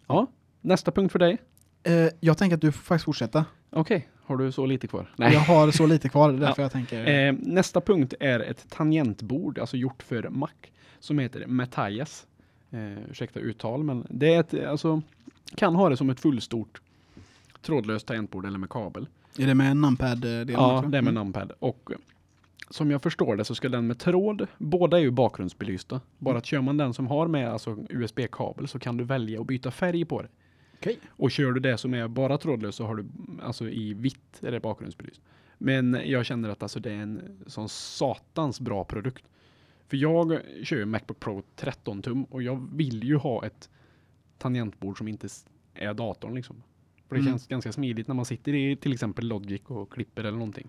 Ja, 0.07 0.27
nästa 0.61 0.91
punkt 0.91 1.13
för 1.13 1.19
dig. 1.19 1.39
eh, 1.83 2.09
jag 2.21 2.39
tänker 2.39 2.55
att 2.57 2.61
du 2.61 2.73
får 2.73 2.83
faktiskt 2.83 3.05
fortsätta. 3.05 3.45
Okej, 3.71 4.09
har 4.29 4.37
du 4.37 4.53
så 4.53 4.67
lite 4.67 4.87
kvar? 4.87 5.11
Jag 5.17 5.41
har 5.41 5.71
så 5.71 5.87
lite 5.87 6.09
kvar, 6.09 6.33
det 6.33 6.37
är 6.37 6.41
därför 6.47 6.63
jag 6.63 6.73
tänker. 6.73 7.27
Eh, 7.29 7.35
nästa 7.41 7.81
punkt 7.81 8.15
är 8.21 8.41
ett 8.41 8.67
tangentbord, 8.71 9.59
alltså 9.59 9.77
gjort 9.77 10.03
för 10.03 10.29
Mac, 10.29 10.49
som 11.01 11.19
heter 11.19 11.47
Matthias. 11.47 12.27
Eh, 12.71 13.11
ursäkta 13.11 13.41
uttal, 13.41 13.85
men 13.85 14.07
det 14.11 14.35
är 14.35 14.41
ett, 14.41 14.55
alltså, 14.67 15.03
kan 15.55 15.75
ha 15.75 15.89
det 15.89 15.97
som 15.97 16.11
ett 16.11 16.21
fullstort 16.21 16.81
trådlöst 17.63 18.07
tangentbord 18.07 18.47
eller 18.47 18.59
med 18.59 18.69
kabel. 18.71 19.07
är 19.39 19.47
det 19.47 19.55
med 19.55 19.77
numpad-delen 19.77 20.49
Ja, 20.55 20.79
också? 20.79 20.89
det 20.91 20.99
är 20.99 21.03
med 21.03 21.11
Mm. 21.11 21.15
numpad. 21.25 21.53
Och 21.59 21.91
eh, 21.93 21.97
som 22.71 22.91
jag 22.91 23.03
förstår 23.03 23.37
det 23.37 23.45
så 23.45 23.55
ska 23.55 23.69
den 23.69 23.87
med 23.87 23.99
tråd, 23.99 24.47
båda 24.59 24.97
är 24.99 25.03
ju 25.03 25.11
bakgrundsbelysta. 25.11 26.01
Bara 26.19 26.39
att 26.39 26.47
kör 26.47 26.61
man 26.61 26.77
den 26.77 26.95
som 26.95 27.07
har 27.07 27.29
med 27.29 27.53
alltså 27.53 27.77
USB-kabel 27.91 28.69
så 28.69 28.79
kan 28.79 28.97
du 28.97 29.05
välja 29.05 29.41
att 29.41 29.47
byta 29.47 29.71
färg 29.71 30.05
på 30.05 30.23
det. 30.23 30.29
Okej. 30.81 30.99
Och 31.09 31.31
kör 31.31 31.53
du 31.53 31.61
det 31.61 31.79
som 31.79 31.95
är 31.95 32.09
bara 32.09 32.39
trådlöst 32.39 32.79
så 32.79 32.87
har 32.87 32.95
du 32.97 33.07
alltså 33.43 33.69
i 33.69 33.95
vitt 33.95 34.41
är 34.43 34.51
det 34.53 34.61
bakgrundsbelyst. 34.61 35.21
Men 35.59 36.01
jag 36.05 36.27
känner 36.27 36.49
att 36.49 36.63
alltså 36.63 36.81
det 36.81 36.91
är 36.93 36.97
en 36.97 37.39
sån 37.47 37.69
satans 37.69 38.61
bra 38.61 38.85
produkt. 38.85 39.25
För 39.89 39.97
jag 39.97 40.41
kör 40.63 40.77
ju 40.77 40.85
Macbook 40.85 41.21
Pro 41.21 41.43
13 41.57 42.03
tum 42.03 42.25
och 42.25 42.43
jag 42.43 42.69
vill 42.73 43.05
ju 43.05 43.17
ha 43.17 43.47
ett 43.47 43.69
tangentbord 44.39 44.99
som 44.99 45.09
inte 45.09 45.29
är 45.75 45.95
datorn 45.95 46.35
liksom. 46.35 46.63
För 47.09 47.15
det 47.15 47.21
Mm. 47.21 47.33
känns 47.33 47.47
ganska 47.47 47.73
smidigt 47.73 48.09
när 48.09 48.15
man 48.15 48.25
sitter 48.25 48.55
i 48.55 48.77
till 48.77 48.93
exempel 48.93 49.27
Logic 49.29 49.63
och 49.67 49.93
klipper 49.93 50.23
eller 50.25 50.39
någonting. 50.39 50.69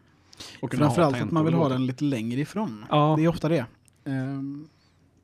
Och 0.61 0.73
Framförallt 0.75 1.21
att 1.21 1.31
man 1.31 1.45
vill 1.45 1.53
ha 1.53 1.69
den 1.69 1.85
lite 1.85 2.03
längre 2.03 2.39
ifrån. 2.41 2.85
Ja. 2.89 3.15
Det 3.17 3.23
är 3.23 3.27
ofta 3.27 3.49
det. 3.49 3.65
Ehm, 4.05 4.69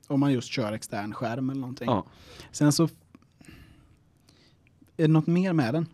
om 0.07 0.19
man 0.19 0.33
just 0.33 0.47
kör 0.47 0.71
extern 0.73 1.13
skärm 1.13 1.49
eller 1.49 1.61
någonting. 1.61 1.87
Ja. 1.87 2.05
Sen 2.51 2.71
så... 2.71 2.89
Är 4.97 5.01
det 5.07 5.07
något 5.13 5.27
mer 5.27 5.53
med 5.53 5.73
den? 5.73 5.85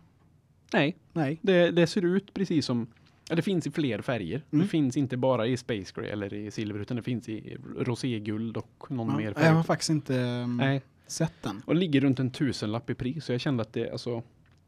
Nej, 0.72 0.96
Nej. 1.12 1.38
det, 1.42 1.70
det 1.70 1.86
ser 1.86 2.04
ut 2.04 2.34
precis 2.34 2.66
som 2.66 2.86
ja, 3.28 3.34
det 3.34 3.42
finns 3.42 3.66
i 3.66 3.70
fler 3.70 4.00
färger. 4.02 4.42
Mm. 4.50 4.62
Det 4.64 4.68
finns 4.70 4.96
inte 4.96 5.16
bara 5.16 5.46
i 5.46 5.56
Space 5.56 5.92
Gray 5.94 6.08
eller 6.10 6.34
i 6.34 6.50
silver 6.50 6.80
utan 6.80 6.96
det 6.96 7.02
finns 7.02 7.28
i 7.28 7.56
roséguld 7.78 8.56
och 8.56 8.86
någon 8.88 9.10
Ja, 9.10 9.16
mer 9.16 9.24
jag 9.24 9.34
färg. 9.36 9.54
har 9.54 9.62
faktiskt 9.62 9.90
inte 9.90 10.14
um, 10.18 10.56
Nej, 10.56 10.82
sett 11.06 11.42
den. 11.42 11.62
och 11.66 11.74
ligger 11.74 12.00
runt 12.00 12.20
en 12.20 12.30
tusenlapp 12.30 12.90
i 12.90 12.94
pris. 12.94 13.24
Så 13.24 13.32
jag 13.32 13.40
kände 13.40 13.62
att 13.62 13.72
det, 13.72 13.90
alltså, 13.90 14.22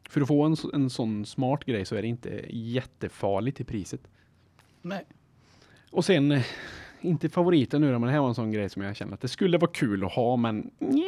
för 0.08 0.20
att 0.20 0.28
få 0.28 0.42
en, 0.44 0.56
en 0.72 0.90
sån 0.90 1.26
smart 1.26 1.64
grej 1.64 1.84
så 1.84 1.94
är 1.96 2.02
det 2.02 2.08
inte 2.08 2.44
jättefarligt 2.50 3.60
i 3.60 3.64
priset. 3.64 4.00
Nej. 4.82 5.04
Och 5.90 6.04
sen, 6.04 6.32
eh, 6.32 6.44
inte 7.00 7.28
favoriten 7.28 7.80
nu 7.80 7.90
men 7.92 8.02
det 8.02 8.10
här 8.10 8.20
var 8.20 8.28
en 8.28 8.34
sån 8.34 8.52
grej 8.52 8.68
som 8.70 8.82
jag 8.82 8.96
kände 8.96 9.14
att 9.14 9.20
det 9.20 9.28
skulle 9.28 9.58
vara 9.58 9.70
kul 9.70 10.04
att 10.04 10.12
ha, 10.12 10.36
men 10.36 10.70
nja. 10.78 11.02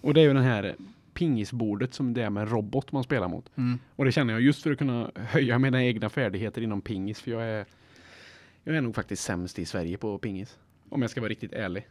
Och 0.00 0.14
det 0.14 0.20
är 0.20 0.24
ju 0.24 0.34
den 0.34 0.42
här 0.42 0.74
pingisbordet 1.16 1.94
som 1.94 2.14
det 2.14 2.22
är 2.22 2.30
med 2.30 2.50
robot 2.50 2.92
man 2.92 3.02
spelar 3.04 3.28
mot. 3.28 3.50
Mm. 3.56 3.78
Och 3.96 4.04
det 4.04 4.12
känner 4.12 4.32
jag 4.32 4.42
just 4.42 4.62
för 4.62 4.70
att 4.72 4.78
kunna 4.78 5.10
höja 5.16 5.58
mina 5.58 5.84
egna 5.84 6.08
färdigheter 6.08 6.62
inom 6.62 6.80
pingis, 6.80 7.20
för 7.20 7.30
jag 7.30 7.42
är, 7.44 7.64
jag 8.64 8.76
är 8.76 8.80
nog 8.80 8.94
faktiskt 8.94 9.22
sämst 9.22 9.58
i 9.58 9.64
Sverige 9.64 9.96
på 9.98 10.18
pingis. 10.18 10.58
Om 10.88 11.02
jag 11.02 11.10
ska 11.10 11.20
vara 11.20 11.28
riktigt 11.28 11.52
ärlig. 11.52 11.86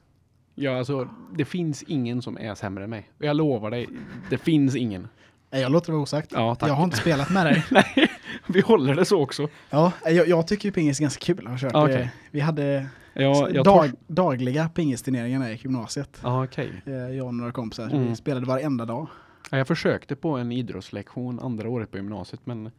Ja, 0.55 0.77
alltså, 0.77 1.09
det 1.38 1.45
finns 1.45 1.83
ingen 1.83 2.21
som 2.21 2.38
är 2.38 2.55
sämre 2.55 2.83
än 2.83 2.89
mig. 2.89 3.09
Och 3.19 3.25
jag 3.25 3.35
lovar 3.35 3.71
dig, 3.71 3.88
det 4.29 4.38
finns 4.38 4.75
ingen. 4.75 5.07
Nej, 5.51 5.61
Jag 5.61 5.71
låter 5.71 5.85
det 5.88 5.91
vara 5.91 6.03
osagt. 6.03 6.31
Ja, 6.33 6.55
tack. 6.55 6.69
Jag 6.69 6.73
har 6.73 6.83
inte 6.83 6.97
spelat 6.97 7.29
med 7.29 7.45
dig. 7.45 7.63
Nej, 7.71 8.11
vi 8.47 8.61
håller 8.61 8.95
det 8.95 9.05
så 9.05 9.21
också. 9.21 9.47
ja, 9.69 9.91
jag, 10.05 10.27
jag 10.27 10.47
tycker 10.47 10.65
ju 10.69 10.71
pingis 10.71 10.99
är 10.99 11.03
ganska 11.03 11.25
kul 11.25 11.47
att 11.47 11.61
ha 11.61 11.69
kört. 11.69 11.89
Eh, 11.89 12.07
Vi 12.31 12.39
hade 12.39 12.88
Ja, 13.15 13.49
jag 13.49 13.65
dag, 13.65 13.89
tar... 13.89 13.91
dagliga 14.08 14.69
pingisturneringar 14.69 15.39
när 15.39 15.45
jag 15.45 15.51
gick 15.54 15.62
i 15.62 15.67
gymnasiet. 15.67 16.19
Ja, 16.23 16.43
okej. 16.43 16.82
Eh, 16.86 16.93
Jag 16.93 17.25
och 17.28 17.34
några 17.36 17.51
kompisar. 17.51 17.88
Mm. 17.89 18.08
Vi 18.08 18.15
spelade 18.15 18.45
varenda 18.45 18.86
dag. 18.86 19.08
Ja, 19.51 19.58
jag 19.58 19.67
försökte 19.67 20.15
på 20.15 20.38
en 20.38 20.51
idrottslektion 20.51 21.39
andra 21.39 21.69
året 21.69 21.91
på 21.91 21.97
gymnasiet, 21.97 22.41
men 22.45 22.71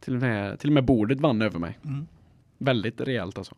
till 0.00 0.14
och 0.14 0.20
med, 0.20 0.58
till 0.58 0.68
och 0.70 0.74
med 0.74 0.84
bordet 0.84 1.20
vann 1.20 1.42
över 1.42 1.58
mig. 1.58 1.78
Väldigt 2.58 3.00
rejält 3.00 3.38
alltså. 3.38 3.54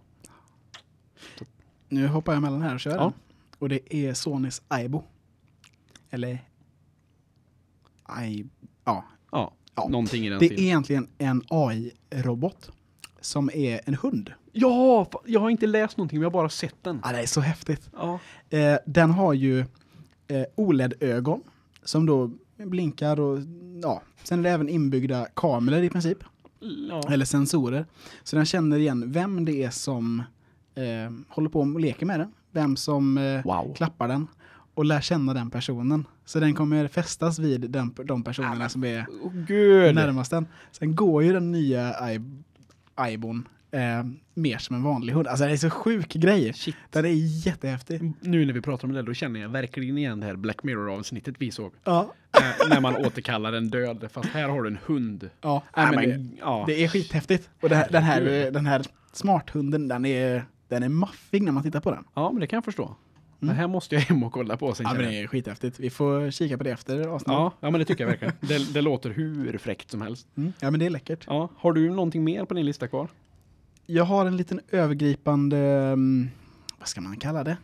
Nu 1.89 2.07
hoppar 2.09 2.33
jag 2.33 2.43
mellan 2.43 2.63
här 2.63 2.75
och 2.75 2.81
kör. 2.81 2.97
Ja. 2.97 3.13
Och 3.59 3.69
det 3.69 3.95
är 3.95 4.15
Sonys 4.15 4.63
Aibo. 4.69 5.03
Eller... 6.11 6.39
Ai... 8.03 8.47
Ja. 8.85 9.05
Ja, 9.33 9.53
Ja. 9.75 9.89
någonting 9.89 10.27
i 10.27 10.31
den 10.31 10.39
Det 10.39 10.45
är 10.45 10.49
stilen. 10.49 10.65
egentligen 10.65 11.09
en 11.19 11.43
AI-robot. 11.49 12.71
Som 13.27 13.51
är 13.55 13.81
en 13.85 13.95
hund. 13.95 14.33
Ja, 14.53 15.11
jag 15.27 15.41
har 15.41 15.51
inte 15.51 15.67
läst 15.67 15.97
någonting, 15.97 16.19
men 16.19 16.23
jag 16.23 16.31
har 16.31 16.33
bara 16.43 16.49
sett 16.49 16.83
den. 16.83 17.01
Ja, 17.05 17.13
det 17.13 17.19
är 17.23 17.27
så 17.27 17.41
häftigt. 17.41 17.91
Ja. 17.97 18.19
Eh, 18.51 18.79
den 18.87 19.11
har 19.11 19.33
ju 19.33 19.59
eh, 20.29 20.43
OLED-ögon. 20.55 21.43
Som 21.85 22.07
då 22.07 22.31
blinkar 22.57 23.21
och 23.21 23.39
ja. 23.83 24.03
Sen 24.25 24.39
är 24.39 24.43
det 24.43 24.51
även 24.51 24.69
inbyggda 24.69 25.27
kameror 25.35 25.83
i 25.83 25.91
princip. 25.91 26.19
ja. 26.91 27.03
Eller 27.11 27.25
sensorer. 27.25 27.87
Så 28.23 28.37
den 28.37 28.45
känner 28.47 28.79
igen 28.79 29.13
vem 29.13 29.45
det 29.45 29.63
är 29.65 29.71
som 29.71 30.23
eh, 30.75 31.13
håller 31.29 31.49
på 31.49 31.61
och 31.61 31.81
leker 31.81 32.07
med 32.07 32.21
den. 32.21 32.33
Vem 32.51 32.77
som 32.77 33.19
eh, 33.19 33.43
Wow. 33.45 33.75
klappar 33.75 34.09
den. 34.09 34.27
och 34.75 34.85
lär 34.85 35.01
känna 35.01 35.35
den 35.35 35.51
personen. 35.51 36.05
Så 36.25 36.41
den 36.41 36.55
kommer 36.55 36.89
fästas 36.89 37.39
vid 37.39 37.71
den, 37.71 37.95
de 38.05 38.23
personerna 38.23 38.69
som 38.69 38.85
är 38.85 39.07
gud! 39.47 39.95
närmast 39.95 40.31
den. 40.31 40.47
Sen 40.73 40.97
går 40.97 41.23
ju 41.23 41.33
den 41.33 41.53
nya 41.53 41.95
Aibon 42.97 43.49
eh, 43.71 43.81
mer 44.35 44.59
som 44.59 44.77
en 44.77 44.83
vanlig 44.83 45.13
hund. 45.13 45.27
Alltså 45.29 45.47
det 45.47 45.53
är 45.53 45.57
så 45.57 45.71
sjuk 45.71 46.13
grej. 46.15 46.53
Shit. 46.53 46.77
Den 46.91 47.05
är 47.05 47.47
jättehäftig. 47.47 48.13
Nu 48.21 48.45
när 48.45 48.53
vi 48.53 48.61
pratar 48.61 48.89
om 48.89 48.95
det, 48.95 49.03
då 49.03 49.15
känner 49.15 49.41
jag 49.41 49.49
verkligen 49.49 49.99
igen 49.99 50.21
det 50.21 50.27
här 50.27 50.37
Black 50.37 50.63
Mirror-avsnittet 50.63 51.35
vi 51.39 51.51
såg. 51.51 51.73
Ja, 51.85 52.13
Eh, 52.37 52.69
när 52.69 52.81
man 52.81 52.97
återkallar 52.97 53.53
en 53.53 53.71
död, 53.71 54.09
fast 54.13 54.29
här 54.29 54.49
har 54.49 54.63
du 54.63 54.69
en 54.69 54.79
hund. 54.87 55.31
ja. 55.41 55.63
Nej, 55.77 55.87
men 55.97 56.09
det, 56.31 56.37
ja. 56.41 56.65
det 56.67 56.85
är 56.85 56.89
skithäftigt. 56.89 57.51
Och 57.61 57.69
det 57.69 57.89
den, 57.91 58.03
här, 58.03 58.51
den 58.51 58.67
här 58.67 58.83
smarthunden, 59.13 59.89
den 59.89 60.05
är, 60.05 60.45
den 60.69 60.83
är 60.83 60.89
maffig 60.89 61.43
när 61.43 61.53
man 61.53 61.63
tittar 61.63 61.81
på 61.81 61.91
den. 61.91 62.05
ja, 62.15 62.31
men 62.33 62.41
det 62.41 62.47
kan 62.47 62.57
jag 62.57 62.65
förstå. 62.65 62.97
Det 63.39 63.53
här 63.53 63.69
måste 63.69 63.95
jag 63.95 64.03
hem 64.03 64.23
och 64.23 64.33
kolla 64.33 64.57
på 64.57 64.75
sen. 64.75 64.87
Ja, 64.89 64.95
men 64.95 65.03
det 65.03 65.21
är 65.23 65.27
skithäftigt. 65.27 65.81
Vi 65.81 65.91
får 65.91 66.31
kika 66.31 66.59
på 66.59 66.65
det 66.65 66.71
efter 66.71 66.99
avsnittet. 67.09 67.33
ja, 67.33 67.53
ja, 67.61 67.71
men 67.71 67.79
det 67.79 67.85
tycker 67.85 68.05
jag 68.05 68.09
verkligen. 68.09 68.35
Det, 68.41 68.73
det 68.75 68.81
låter 68.81 69.11
hur 69.11 69.59
fräckt 69.59 69.91
som 69.91 70.03
helst. 70.03 70.29
Mm. 70.37 70.53
ja, 70.61 70.71
men 70.71 70.81
det 70.81 70.87
är 70.87 70.91
läckert. 70.91 71.25
Ja, 71.27 71.49
har 71.57 71.73
du 71.73 71.91
någonting 71.91 72.25
mer 72.25 72.45
på 72.45 72.55
din 72.55 72.67
lista 72.67 72.89
kvar? 72.89 73.09
Jag 73.87 74.05
har 74.05 74.27
en 74.27 74.37
liten 74.37 74.61
övergripande, 74.71 75.59
mm, 75.59 76.31
vad 76.79 76.89
ska 76.89 77.01
man 77.01 77.17
kalla 77.17 77.45
det? 77.45 77.57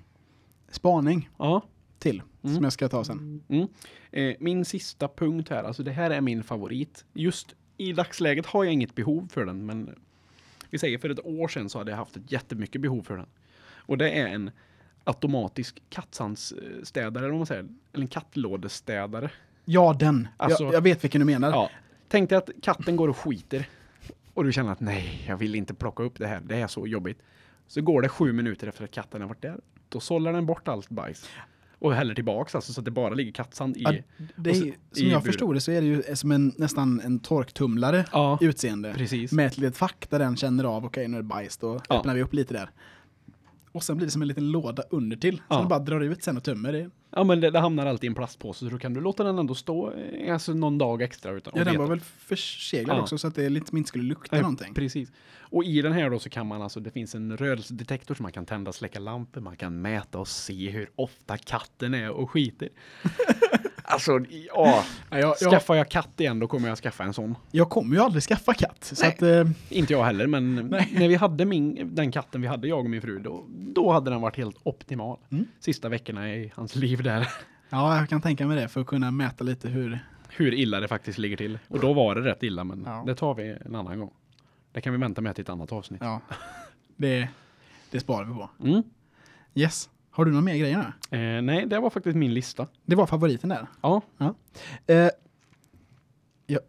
Spaning 0.70 1.30
Ja. 1.38 1.62
till, 1.98 2.22
Mm. 2.42 2.54
som 2.56 2.64
jag 2.64 2.72
ska 2.72 2.88
ta 2.88 3.04
sen. 3.04 3.42
Mm. 3.48 3.68
Eh, 4.10 4.36
min 4.40 4.64
sista 4.64 5.08
punkt 5.08 5.48
här, 5.50 5.64
alltså 5.64 5.82
det 5.82 5.90
här 5.92 6.10
är 6.10 6.20
min 6.20 6.42
favorit. 6.44 7.04
Just 7.12 7.54
i 7.76 7.92
dagsläget 7.92 8.46
har 8.46 8.64
jag 8.64 8.72
inget 8.72 8.94
behov 8.94 9.28
för 9.32 9.44
den, 9.44 9.66
men 9.66 9.94
vi 10.70 10.78
säger 10.78 10.98
för 10.98 11.10
ett 11.10 11.26
år 11.26 11.48
sedan 11.48 11.68
så 11.68 11.78
hade 11.78 11.90
jag 11.90 11.98
haft 11.98 12.16
ett 12.16 12.32
jättemycket 12.32 12.80
behov 12.80 13.02
för 13.02 13.16
den. 13.16 13.26
Och 13.86 13.98
det 13.98 14.10
är 14.10 14.26
en 14.26 14.50
automatisk 15.04 15.82
kattsandsstädare, 15.90 17.28
vad 17.28 17.36
man 17.36 17.46
säger, 17.46 17.66
eller 17.92 18.02
en 18.02 18.08
kattlådestädare. 18.08 19.30
Ja, 19.64 19.96
den. 19.98 20.28
Alltså- 20.36 20.64
jag, 20.64 20.74
jag 20.74 20.80
vet 20.80 21.04
vilken 21.04 21.18
du 21.18 21.24
menar. 21.24 21.50
Ja. 21.50 21.70
Tänk 22.08 22.28
dig 22.30 22.38
att 22.38 22.50
katten 22.62 22.96
går 22.96 23.08
och 23.08 23.16
skiter 23.16 23.68
och 24.34 24.44
du 24.44 24.52
känner 24.52 24.72
att 24.72 24.80
nej, 24.80 25.24
jag 25.28 25.36
vill 25.36 25.54
inte 25.54 25.74
plocka 25.74 26.02
upp 26.02 26.18
det 26.18 26.26
här, 26.26 26.40
det 26.44 26.56
är 26.56 26.66
så 26.66 26.86
jobbigt. 26.86 27.18
Så 27.66 27.82
går 27.82 28.02
det 28.02 28.08
sju 28.08 28.32
minuter 28.32 28.66
efter 28.66 28.84
att 28.84 28.90
katten 28.90 29.20
har 29.20 29.28
varit 29.28 29.42
där, 29.42 29.56
då 29.88 30.00
sållar 30.00 30.32
den 30.32 30.46
bort 30.46 30.68
allt 30.68 30.88
bajs. 30.88 31.28
Och 31.78 31.94
häller 31.94 32.14
tillbaks 32.14 32.54
alltså 32.54 32.72
så 32.72 32.80
att 32.80 32.84
det 32.84 32.90
bara 32.90 33.14
ligger 33.14 33.32
kattsand 33.32 33.76
i. 33.76 33.80
Ja, 33.82 33.92
det 34.36 34.50
är, 34.50 34.54
så- 34.54 34.60
som 34.60 34.68
i 34.70 34.74
jag 34.94 35.08
buren. 35.08 35.22
förstod 35.22 35.54
det 35.56 35.60
så 35.60 35.70
är 35.72 35.80
det 35.80 35.86
ju 35.86 36.16
som 36.16 36.32
en, 36.32 36.52
nästan 36.56 37.00
en 37.00 37.18
torktumlare 37.18 38.04
Ja, 38.12 38.38
utseende. 38.40 38.94
precis. 38.96 39.32
Med 39.32 39.46
ett 39.46 39.58
litet 39.58 39.76
fack 39.76 40.06
där 40.10 40.18
den 40.18 40.36
känner 40.36 40.64
av, 40.64 40.84
okej 40.84 41.08
nu 41.08 41.16
är 41.16 41.22
det 41.22 41.28
bajs, 41.28 41.56
då 41.56 41.80
Ja. 41.88 41.98
öppnar 41.98 42.14
vi 42.14 42.22
upp 42.22 42.34
lite 42.34 42.54
där. 42.54 42.70
Och 43.72 43.82
sen 43.82 43.96
blir 43.96 44.06
det 44.06 44.10
som 44.10 44.22
en 44.22 44.28
liten 44.28 44.50
låda 44.50 44.82
under 44.90 45.16
till 45.16 45.36
så 45.36 45.42
Ja. 45.48 45.58
den 45.58 45.68
bara 45.68 45.78
drar 45.78 46.00
ut 46.00 46.22
sen 46.22 46.36
och 46.36 46.44
tömmer 46.44 46.72
det. 46.72 46.90
Ja 47.10 47.24
men 47.24 47.40
det, 47.40 47.50
det 47.50 47.58
hamnar 47.58 47.86
alltid 47.86 48.04
i 48.04 48.08
en 48.08 48.14
plastpåse 48.14 48.58
så 48.64 48.70
då 48.70 48.78
kan 48.78 48.94
du 48.94 49.00
låta 49.00 49.24
den 49.24 49.38
ändå 49.38 49.54
stå 49.54 49.92
eh, 49.92 50.34
alltså 50.34 50.54
någon 50.54 50.78
dag 50.78 51.02
extra 51.02 51.32
utan 51.32 51.52
Ja, 51.56 51.64
den 51.64 51.78
var 51.78 51.86
väl 51.86 52.00
förseglad 52.00 52.96
Ja. 52.96 53.00
också 53.02 53.18
så 53.18 53.26
att 53.28 53.34
det 53.34 53.48
lite, 53.48 53.76
inte 53.76 53.88
skulle 53.88 54.04
lukta 54.04 54.36
Nej, 54.36 54.42
någonting. 54.42 54.74
Precis. 54.74 55.12
Och 55.40 55.64
i 55.64 55.82
den 55.82 55.92
här 55.92 56.10
då 56.10 56.18
så 56.18 56.30
kan 56.30 56.46
man 56.46 56.62
alltså, 56.62 56.80
det 56.80 56.90
finns 56.90 57.14
en 57.14 57.36
rörelsedetektor 57.36 58.14
så 58.14 58.22
man 58.22 58.32
kan 58.32 58.46
tända 58.46 58.68
och 58.68 58.74
släcka 58.74 58.98
lampor, 58.98 59.40
man 59.40 59.56
kan 59.56 59.80
mäta 59.82 60.18
och 60.18 60.28
se 60.28 60.70
hur 60.70 60.90
ofta 60.96 61.38
katten 61.38 61.94
är 61.94 62.10
och 62.10 62.30
skiter. 62.30 62.68
alltså, 63.92 64.18
ja. 64.30 64.84
Ja, 65.10 65.18
jag, 65.18 65.20
jag, 65.40 65.50
Skaffar 65.50 65.74
jag 65.74 65.88
katt 65.88 66.20
igen 66.20 66.38
då 66.38 66.46
kommer 66.48 66.68
jag 66.68 66.78
skaffa 66.78 67.04
en 67.04 67.12
sån. 67.14 67.34
jag 67.50 67.70
kommer 67.70 67.96
ju 67.96 68.02
aldrig 68.02 68.22
skaffa 68.22 68.54
katt. 68.54 68.92
Nej. 69.00 69.08
att, 69.08 69.22
eh, 69.22 69.50
Inte 69.68 69.92
jag 69.92 70.04
heller, 70.04 70.26
men 70.26 70.54
när 70.92 71.08
vi 71.08 71.14
hade 71.14 71.44
min, 71.44 71.94
den 71.94 72.12
katten 72.12 72.40
vi 72.42 72.48
hade, 72.48 72.68
jag 72.68 72.78
och 72.78 72.90
min 72.90 73.02
fru, 73.02 73.18
då, 73.18 73.44
då 73.48 73.92
hade 73.92 74.10
den 74.10 74.20
varit 74.20 74.36
helt 74.36 74.56
optimal. 74.62 75.18
Mm. 75.30 75.46
Sista 75.60 75.88
veckorna 75.88 76.34
i 76.34 76.52
hans 76.54 76.74
liv 76.74 77.02
där. 77.02 77.28
ja, 77.70 77.98
jag 77.98 78.08
kan 78.08 78.20
tänka 78.20 78.46
mig 78.46 78.56
det 78.60 78.68
för 78.68 78.80
att 78.80 78.86
kunna 78.86 79.10
mäta 79.10 79.44
lite 79.44 79.68
hur... 79.68 79.98
hur 80.28 80.54
illa 80.54 80.80
det 80.80 80.88
faktiskt 80.88 81.18
ligger 81.18 81.36
till. 81.36 81.58
Och 81.68 81.80
då 81.80 81.92
var 81.92 82.14
det 82.14 82.20
rätt 82.20 82.42
illa, 82.42 82.64
men 82.64 82.82
Ja. 82.86 83.02
det 83.06 83.14
tar 83.14 83.34
vi 83.34 83.56
en 83.64 83.74
annan 83.74 83.98
gång. 83.98 84.10
Det 84.72 84.80
kan 84.80 84.92
vi 84.92 84.98
vänta 84.98 85.20
med 85.20 85.34
till 85.34 85.42
ett 85.42 85.48
annat 85.48 85.72
avsnitt. 85.72 86.00
Ja, 86.04 86.20
det, 86.96 87.28
det 87.90 88.00
sparar 88.00 88.24
vi 88.24 88.34
på. 88.34 88.50
Mm. 88.64 88.82
Yes. 89.54 89.88
Har 90.14 90.24
du 90.24 90.30
några 90.30 90.44
mer 90.44 90.56
grejer 90.56 90.92
nu? 91.10 91.18
Eh, 91.18 91.42
nej, 91.42 91.66
det 91.66 91.80
var 91.80 91.90
faktiskt 91.90 92.16
min 92.16 92.34
lista. 92.34 92.68
Det 92.84 92.96
var 92.96 93.06
favoriten 93.06 93.48
där. 93.48 93.66
Ja, 93.80 94.02
Eh, 94.86 95.10
jag 96.46 96.60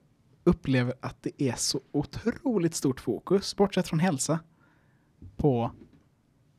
upplever 0.43 0.93
att 1.01 1.17
det 1.23 1.43
är 1.43 1.53
så 1.55 1.81
otroligt 1.91 2.75
stort 2.75 2.99
fokus, 2.99 3.55
bortsett 3.55 3.87
från 3.87 3.99
hälsa, 3.99 4.39
på 5.37 5.71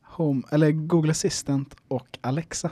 Home, 0.03 0.41
eller 0.51 0.71
Google 0.71 1.11
Assistant 1.11 1.75
och 1.87 2.19
Alexa. 2.21 2.71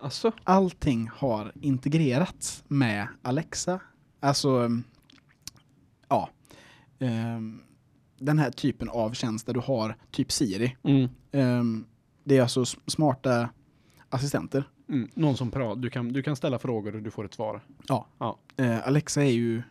alltså. 0.00 0.32
Allting 0.44 1.08
har 1.14 1.52
integrerats 1.60 2.64
med 2.68 3.08
Alexa. 3.22 3.80
Alltså, 4.20 4.50
um, 4.50 4.84
ja. 6.08 6.28
ehm, 6.98 7.62
den 8.18 8.38
här 8.38 8.50
typen 8.50 8.88
av 8.88 9.12
tjänst 9.12 9.46
där 9.46 9.54
du 9.54 9.60
har 9.60 9.96
typ 10.10 10.32
Siri. 10.32 10.76
Mm. 10.82 11.08
Ehm, 11.32 11.86
det 12.30 12.36
är 12.36 12.42
alltså 12.42 12.64
smarta 12.86 13.48
assistenter. 14.08 14.64
Mm. 14.88 15.10
Någon 15.14 15.36
som 15.36 15.50
pratar, 15.50 15.80
du 15.82 15.90
kan, 15.90 16.12
du 16.12 16.22
kan 16.22 16.36
ställa 16.36 16.58
frågor 16.58 16.96
och 16.96 17.02
du 17.02 17.10
får 17.10 17.24
ett 17.24 17.34
svar. 17.34 17.60
Ja. 17.88 18.06
Ja. 18.18 18.38
Eh, 18.56 18.86
Alexa 18.86 19.22
är 19.24 19.30
ju 19.30 19.62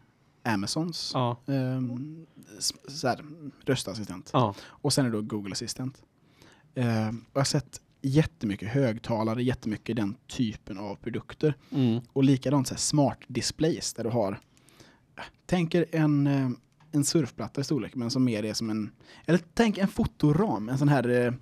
Amazons 0.43 1.11
Ja, 1.13 1.37
s- 2.57 2.73
så 2.87 3.07
här, 3.07 3.25
röstassistent. 3.65 4.29
ja. 4.33 4.55
Och 4.61 4.93
sen 4.93 5.05
är 5.05 5.09
det 5.09 5.15
då 5.17 5.21
Google 5.21 5.51
Assistant. 5.51 6.01
Ehm, 6.75 7.17
och 7.19 7.35
jag 7.35 7.39
har 7.39 7.45
sett 7.45 7.81
jättemycket 8.01 8.69
högtalare, 8.69 9.43
jättemycket 9.43 9.95
den 9.95 10.15
typen 10.27 10.77
av 10.77 10.95
produkter. 10.95 11.53
Mm. 11.71 11.99
Och 12.13 12.23
likadant 12.23 12.67
så 12.67 12.73
här 12.73 12.79
smart 12.79 13.19
displays 13.27 13.93
där 13.93 14.03
du 14.03 14.09
har, 14.09 14.39
tänker 15.45 15.85
en, 15.91 16.27
eh, 16.27 16.49
en 16.91 17.03
surfplatta 17.05 17.61
i 17.61 17.63
storlek 17.63 17.95
men 17.95 18.11
som 18.11 18.23
mer 18.23 18.45
är 18.45 18.53
som 18.53 18.69
en, 18.69 18.91
eller 19.25 19.39
tänk 19.53 19.77
en 19.77 19.87
fotoram, 19.87 20.69
en 20.69 20.77
sån 20.77 20.87
här 20.89 21.09
eh, 21.09 21.33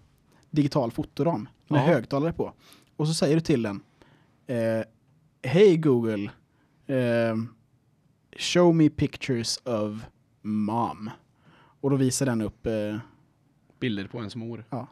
digital 0.58 0.91
fotoram 0.91 1.50
med 1.67 1.80
Ja. 1.82 1.86
högtalare 1.86 2.34
på. 2.34 2.54
Och 2.96 3.08
så 3.08 3.13
säger 3.13 3.36
du 3.36 3.41
till 3.41 3.62
den, 3.62 3.82
eh, 4.48 4.84
hej 5.43 5.78
Google, 5.78 6.32
eh, 6.88 7.36
show 8.38 8.76
me 8.76 8.89
pictures 8.89 9.58
of 9.65 10.02
mom. 10.41 11.10
Och 11.82 11.89
då 11.89 11.96
visar 11.96 12.26
den 12.26 12.41
upp, 12.41 12.65
eh, 12.65 12.98
Bilder 13.80 14.08
på 14.08 14.17
ens 14.17 14.36
mor. 14.36 14.63
ja, 14.70 14.88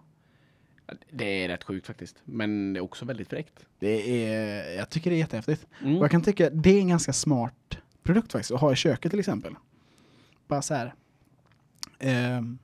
Det 1.12 1.44
är 1.44 1.48
rätt 1.48 1.64
sjukt 1.64 1.88
faktiskt. 1.88 2.16
Men 2.26 2.74
det 2.74 2.80
är 2.80 2.82
också 2.82 3.06
väldigt 3.06 3.30
fräckt. 3.30 3.66
det 3.80 4.26
är, 4.26 4.78
jag 4.78 4.90
tycker 4.90 5.10
det 5.10 5.16
är 5.16 5.20
jättehäftigt. 5.20 5.68
Mm. 5.82 5.98
Och 5.98 6.04
jag 6.04 6.12
kan 6.12 6.22
tycka 6.22 6.50
det 6.50 6.70
är 6.70 6.80
en 6.80 6.88
ganska 6.88 7.14
smart 7.14 7.78
produkt 8.04 8.32
faktiskt 8.32 8.52
att 8.52 8.62
ha 8.62 8.74
i 8.74 8.76
köket 8.76 9.10
till 9.12 9.20
exempel. 9.20 9.56
Bara 10.48 10.62
så 10.62 10.74
här. 10.74 10.94
ehm, 12.00 12.58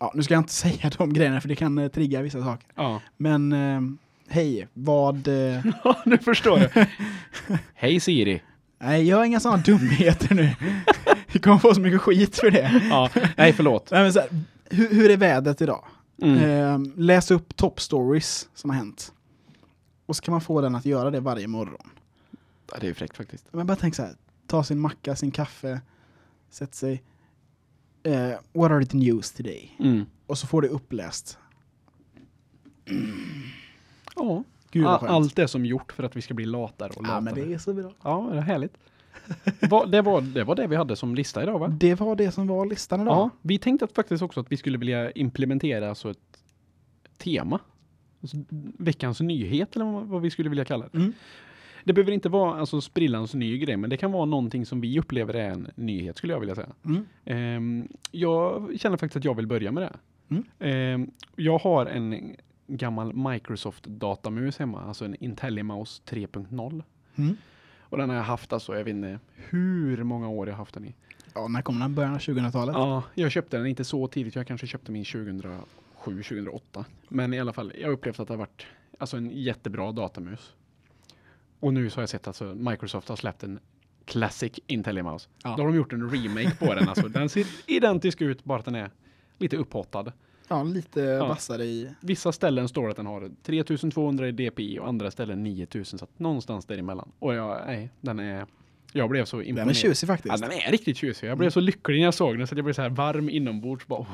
ja, 0.00 0.12
nu 0.14 0.22
ska 0.22 0.34
jag 0.34 0.40
inte 0.40 0.52
säga 0.64 0.90
de 0.98 1.12
grejerna 1.12 1.40
för 1.40 1.48
det 1.48 1.56
kan 1.56 1.78
eh, 1.78 1.88
trigga 1.88 2.22
vissa 2.22 2.44
saker. 2.44 2.66
Ja, 2.74 3.00
Men 3.16 3.52
ehm, 3.52 3.98
hej, 4.28 4.68
vad... 4.72 5.28
eh, 5.54 5.64
nu 6.04 6.18
förstår 6.18 6.58
jag. 6.58 6.86
Hej 7.74 8.00
Siri. 8.00 8.42
nej, 8.78 9.04
gör 9.04 9.24
inga 9.24 9.40
sådana 9.40 9.62
dumheter 9.62 10.34
nu. 10.34 10.54
Vi 11.32 11.38
kommer 11.38 11.58
få 11.58 11.74
så 11.74 11.80
mycket 11.80 12.00
skit 12.00 12.36
för 12.38 12.50
det. 12.50 12.82
Ja, 12.90 13.10
nej 13.36 13.52
förlåt. 13.52 13.90
Nej, 13.90 14.02
men 14.02 14.12
så 14.12 14.20
här, 14.20 14.28
hur, 14.70 14.88
hur 14.94 15.10
är 15.10 15.16
vädret 15.16 15.60
idag? 15.60 15.84
Mm. 16.22 16.38
Ehm, 16.50 16.92
läs 16.96 17.30
upp 17.30 17.56
top 17.56 17.80
stories 17.80 18.48
som 18.54 18.70
har 18.70 18.76
hänt. 18.76 19.12
Och 20.06 20.16
så 20.16 20.22
kan 20.22 20.32
man 20.32 20.40
få 20.40 20.60
den 20.60 20.74
att 20.74 20.84
göra 20.86 21.10
det 21.10 21.20
varje 21.20 21.46
morgon. 21.46 21.90
Ja, 22.72 22.78
det 22.80 22.88
är 22.88 22.94
fräckt 22.94 23.16
faktiskt. 23.16 23.46
Men 23.50 23.66
bara 23.66 23.76
tänk 23.76 23.94
så 23.94 24.02
här, 24.02 24.14
ta 24.46 24.64
sin 24.64 24.78
macka, 24.80 25.16
sin 25.16 25.30
kaffe, 25.30 25.80
sätt 26.50 26.74
sig. 26.74 27.02
Eh, 28.02 28.32
what 28.52 28.70
are 28.70 28.84
the 28.84 28.96
news 28.96 29.32
today? 29.32 29.76
Mm. 29.78 30.06
Och 30.26 30.38
så 30.38 30.46
får 30.46 30.62
det 30.62 30.68
uppläst. 30.68 31.38
Ja, 34.16 34.44
Gud 34.70 34.84
vad 34.84 35.00
skönt. 35.00 35.12
allt 35.12 35.36
det 35.36 35.48
som 35.48 35.66
gjort 35.66 35.92
för 35.92 36.02
att 36.02 36.16
vi 36.16 36.22
ska 36.22 36.34
bli 36.34 36.44
latare 36.44 36.90
och 36.96 37.02
latare. 37.02 37.16
ja, 37.16 37.20
men 37.20 37.34
det 37.34 37.54
är 37.54 37.58
så 37.58 37.74
bra. 37.74 37.92
Ja, 38.02 38.28
det 38.32 38.38
är 38.38 38.42
härligt. 38.42 38.76
Va, 39.70 39.86
det, 39.86 40.02
var, 40.02 40.20
det 40.20 40.44
var 40.44 40.54
det 40.54 40.66
vi 40.66 40.76
hade 40.76 40.96
som 40.96 41.14
lista 41.14 41.42
idag 41.42 41.58
va? 41.58 41.68
Det 41.80 41.94
var 41.94 42.16
det 42.16 42.32
som 42.32 42.46
var 42.46 42.66
listan 42.66 43.00
idag. 43.00 43.14
Ja, 43.14 43.30
vi 43.42 43.58
tänkte 43.58 43.84
att 43.84 43.92
faktiskt 43.92 44.22
också 44.22 44.40
att 44.40 44.52
vi 44.52 44.56
skulle 44.56 44.78
vilja 44.78 45.10
implementera 45.10 45.88
alltså 45.88 46.10
ett 46.10 46.42
tema. 47.18 47.60
Alltså, 48.22 48.36
veckans 48.78 49.20
nyhet 49.20 49.76
eller 49.76 49.84
vad, 49.84 50.06
vad 50.06 50.22
vi 50.22 50.30
skulle 50.30 50.48
vilja 50.48 50.64
kalla 50.64 50.88
det. 50.92 50.98
Mm. 50.98 51.12
Det 51.84 51.92
behöver 51.92 52.12
inte 52.12 52.28
vara 52.28 52.60
alltså 52.60 52.80
sprillans 52.80 53.34
ny 53.34 53.58
grej, 53.58 53.76
men 53.76 53.90
det 53.90 53.96
kan 53.96 54.12
vara 54.12 54.24
någonting 54.24 54.66
som 54.66 54.80
vi 54.80 55.00
upplever 55.00 55.34
är 55.34 55.50
en 55.50 55.68
nyhet 55.74 56.16
skulle 56.16 56.32
jag 56.32 56.40
vilja 56.40 56.54
säga. 56.54 56.72
Mm. 56.84 57.06
Ehm, 57.24 57.88
jag 58.10 58.70
känner 58.80 58.96
faktiskt 58.96 59.16
att 59.16 59.24
jag 59.24 59.34
vill 59.34 59.46
börja 59.46 59.72
med 59.72 59.82
det. 59.82 59.96
Mm. 60.28 60.44
Ehm, 60.58 61.10
jag 61.36 61.58
har 61.58 61.86
en 61.86 62.36
gammal 62.66 63.14
Microsoft 63.14 63.86
datamus 63.86 64.58
hemma, 64.58 64.82
alltså 64.82 65.04
en 65.04 65.24
IntelliMouse 65.24 66.02
3.0. 66.06 66.82
Mm. 67.16 67.36
Och 67.80 67.98
den 67.98 68.08
har 68.08 68.16
jag 68.16 68.22
haft 68.22 68.52
alltså, 68.52 68.76
jag 68.76 68.84
vet 68.84 68.94
inte 68.94 69.18
hur 69.34 70.02
många 70.02 70.28
år 70.28 70.48
jag 70.48 70.54
har 70.54 70.58
haft 70.58 70.74
den 70.74 70.84
i. 70.84 70.94
Ja, 71.34 71.48
när 71.48 71.62
kom 71.62 71.80
den? 71.80 71.94
Början 71.94 72.14
av 72.14 72.18
2000-talet? 72.18 72.74
Ja, 72.74 73.02
jag 73.14 73.30
köpte 73.30 73.56
den 73.56 73.66
inte 73.66 73.84
så 73.84 74.06
tidigt. 74.06 74.34
Jag 74.34 74.46
kanske 74.46 74.66
köpte 74.66 74.92
min 74.92 75.04
2007, 75.04 75.62
2008. 76.04 76.84
Men 77.08 77.34
i 77.34 77.40
alla 77.40 77.52
fall, 77.52 77.72
jag 77.80 77.88
har 77.88 77.92
upplevt 77.92 78.20
att 78.20 78.28
det 78.28 78.34
har 78.34 78.38
varit 78.38 78.66
alltså 78.98 79.16
en 79.16 79.30
jättebra 79.30 79.92
datamus. 79.92 80.54
Och 81.60 81.74
nu 81.74 81.90
så 81.90 81.96
har 81.96 82.02
jag 82.02 82.08
sett 82.08 82.20
att 82.20 82.26
alltså, 82.26 82.44
Microsoft 82.44 83.08
har 83.08 83.16
släppt 83.16 83.42
en 83.42 83.60
Classic 84.04 84.52
IntelliMouse. 84.66 85.28
Ja. 85.44 85.54
Då 85.56 85.62
har 85.62 85.68
de 85.68 85.76
gjort 85.76 85.92
en 85.92 86.10
remake 86.10 86.56
på 86.58 86.74
den. 86.74 86.88
Alltså, 86.88 87.08
den 87.08 87.28
ser 87.28 87.46
identisk 87.66 88.20
ut, 88.20 88.44
bara 88.44 88.58
att 88.58 88.64
den 88.64 88.74
är 88.74 88.90
lite 89.38 89.56
upphottad. 89.56 90.12
Ja, 90.48 90.62
lite 90.62 91.18
vassare 91.18 91.64
i... 91.64 91.90
Vissa 92.00 92.32
ställen 92.32 92.68
står 92.68 92.90
att 92.90 92.96
den 92.96 93.06
har 93.06 93.30
3200 93.42 94.28
i 94.28 94.32
DPI 94.32 94.78
och 94.78 94.88
andra 94.88 95.10
ställen 95.10 95.42
9000. 95.42 95.98
Så 95.98 96.04
att 96.04 96.18
någonstans 96.18 96.64
däremellan. 96.64 97.12
Och 97.18 97.34
jag, 97.34 97.60
nej, 97.66 97.90
den 98.00 98.18
är... 98.18 98.46
Jag 98.92 99.10
blev 99.10 99.24
så 99.24 99.42
imponerad. 99.42 99.66
Den 99.66 99.70
är 99.70 99.74
tjusig 99.74 100.08
Ja, 100.08 100.12
faktiskt. 100.12 100.42
den 100.42 100.52
är 100.52 100.70
riktigt 100.70 100.96
tjusig. 100.96 101.28
Jag 101.28 101.38
blev 101.38 101.50
så 101.50 101.60
lycklig 101.60 101.98
när 101.98 102.04
jag 102.04 102.14
såg 102.14 102.38
den 102.38 102.46
så 102.46 102.54
att 102.54 102.58
jag 102.58 102.64
blev 102.64 102.74
så 102.74 102.82
här 102.82 102.90
varm 102.90 103.28
inombords. 103.30 103.86
Bara, 103.86 104.00
åh. 104.00 104.08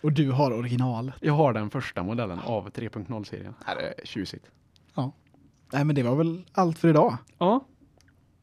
Och 0.00 0.12
du 0.12 0.30
har 0.30 0.52
original. 0.52 1.12
Jag 1.20 1.32
har 1.32 1.52
den 1.52 1.70
första 1.70 2.02
modellen 2.02 2.38
av 2.38 2.70
3.0-serien. 2.70 3.54
Det 3.66 4.02
är 4.02 4.06
tjusigt. 4.06 4.44
Nej, 5.74 5.84
men 5.84 5.94
det 5.94 6.02
var 6.02 6.14
väl 6.16 6.44
allt 6.52 6.78
för 6.78 6.88
idag. 6.88 7.16
Ja, 7.38 7.64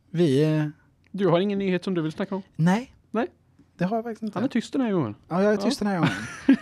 Vi... 0.10 0.44
eh, 0.58 0.66
du 1.12 1.28
har 1.28 1.40
ingen 1.40 1.60
nyhet 1.60 1.84
som 1.84 1.94
du 1.94 2.02
vill 2.02 2.12
snacka 2.12 2.36
om? 2.36 2.42
Nej. 2.56 2.94
Nej. 3.12 3.28
Det 3.78 3.86
har 3.86 3.96
jag 3.98 4.04
faktiskt 4.04 4.24
inte. 4.24 4.38
Han 4.38 4.44
är 4.44 4.48
tyst 4.48 4.74
den 4.74 4.82
här 4.82 4.92
gången. 4.92 5.16
Ja, 5.28 5.44
jag 5.44 5.54
är 5.54 5.58
tyst 5.58 5.80
den 5.80 5.88
här 5.88 5.96
gången. 5.98 6.14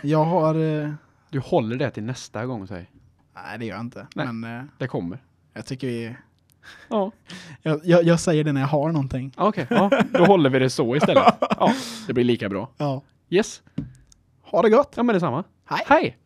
Jag 0.04 0.24
har... 0.26 0.56
eh, 0.84 0.92
Du 1.30 1.40
håller 1.40 1.76
det 1.78 1.92
till 1.92 2.04
nästa 2.04 2.46
gång, 2.46 2.68
säg. 2.68 2.92
Nej, 3.36 3.60
det 3.60 3.66
gör 3.66 3.76
jag 3.76 3.82
inte. 3.86 4.08
Nej. 4.16 4.28
Men 4.34 4.58
eh, 4.60 4.64
Det 4.78 4.88
kommer. 4.88 5.24
jag 5.54 5.66
tycker 5.66 5.88
vi... 5.88 6.16
Ja, 6.90 7.12
Jag, 7.62 7.80
jag, 7.84 8.04
jag 8.04 8.20
säger 8.20 8.44
det 8.44 8.52
när 8.54 8.62
jag 8.62 8.68
har 8.68 8.92
någonting. 8.92 9.34
okej. 9.38 9.68
Ja, 9.70 9.92
då 10.12 10.26
håller 10.26 10.50
vi 10.50 10.60
det 10.60 10.70
så 10.70 10.96
istället. 10.96 11.24
Ja, 11.42 11.74
det 12.08 12.14
blir 12.14 12.24
lika 12.24 12.50
bra. 12.50 12.70
Ja. 12.78 13.02
Yes. 13.30 13.62
Ha 14.42 14.62
det 14.62 14.70
gott! 14.70 14.94
Ja, 14.98 15.04
men 15.04 15.14
detsamma. 15.14 15.44
Hej. 15.66 15.86
Hej! 15.88 16.18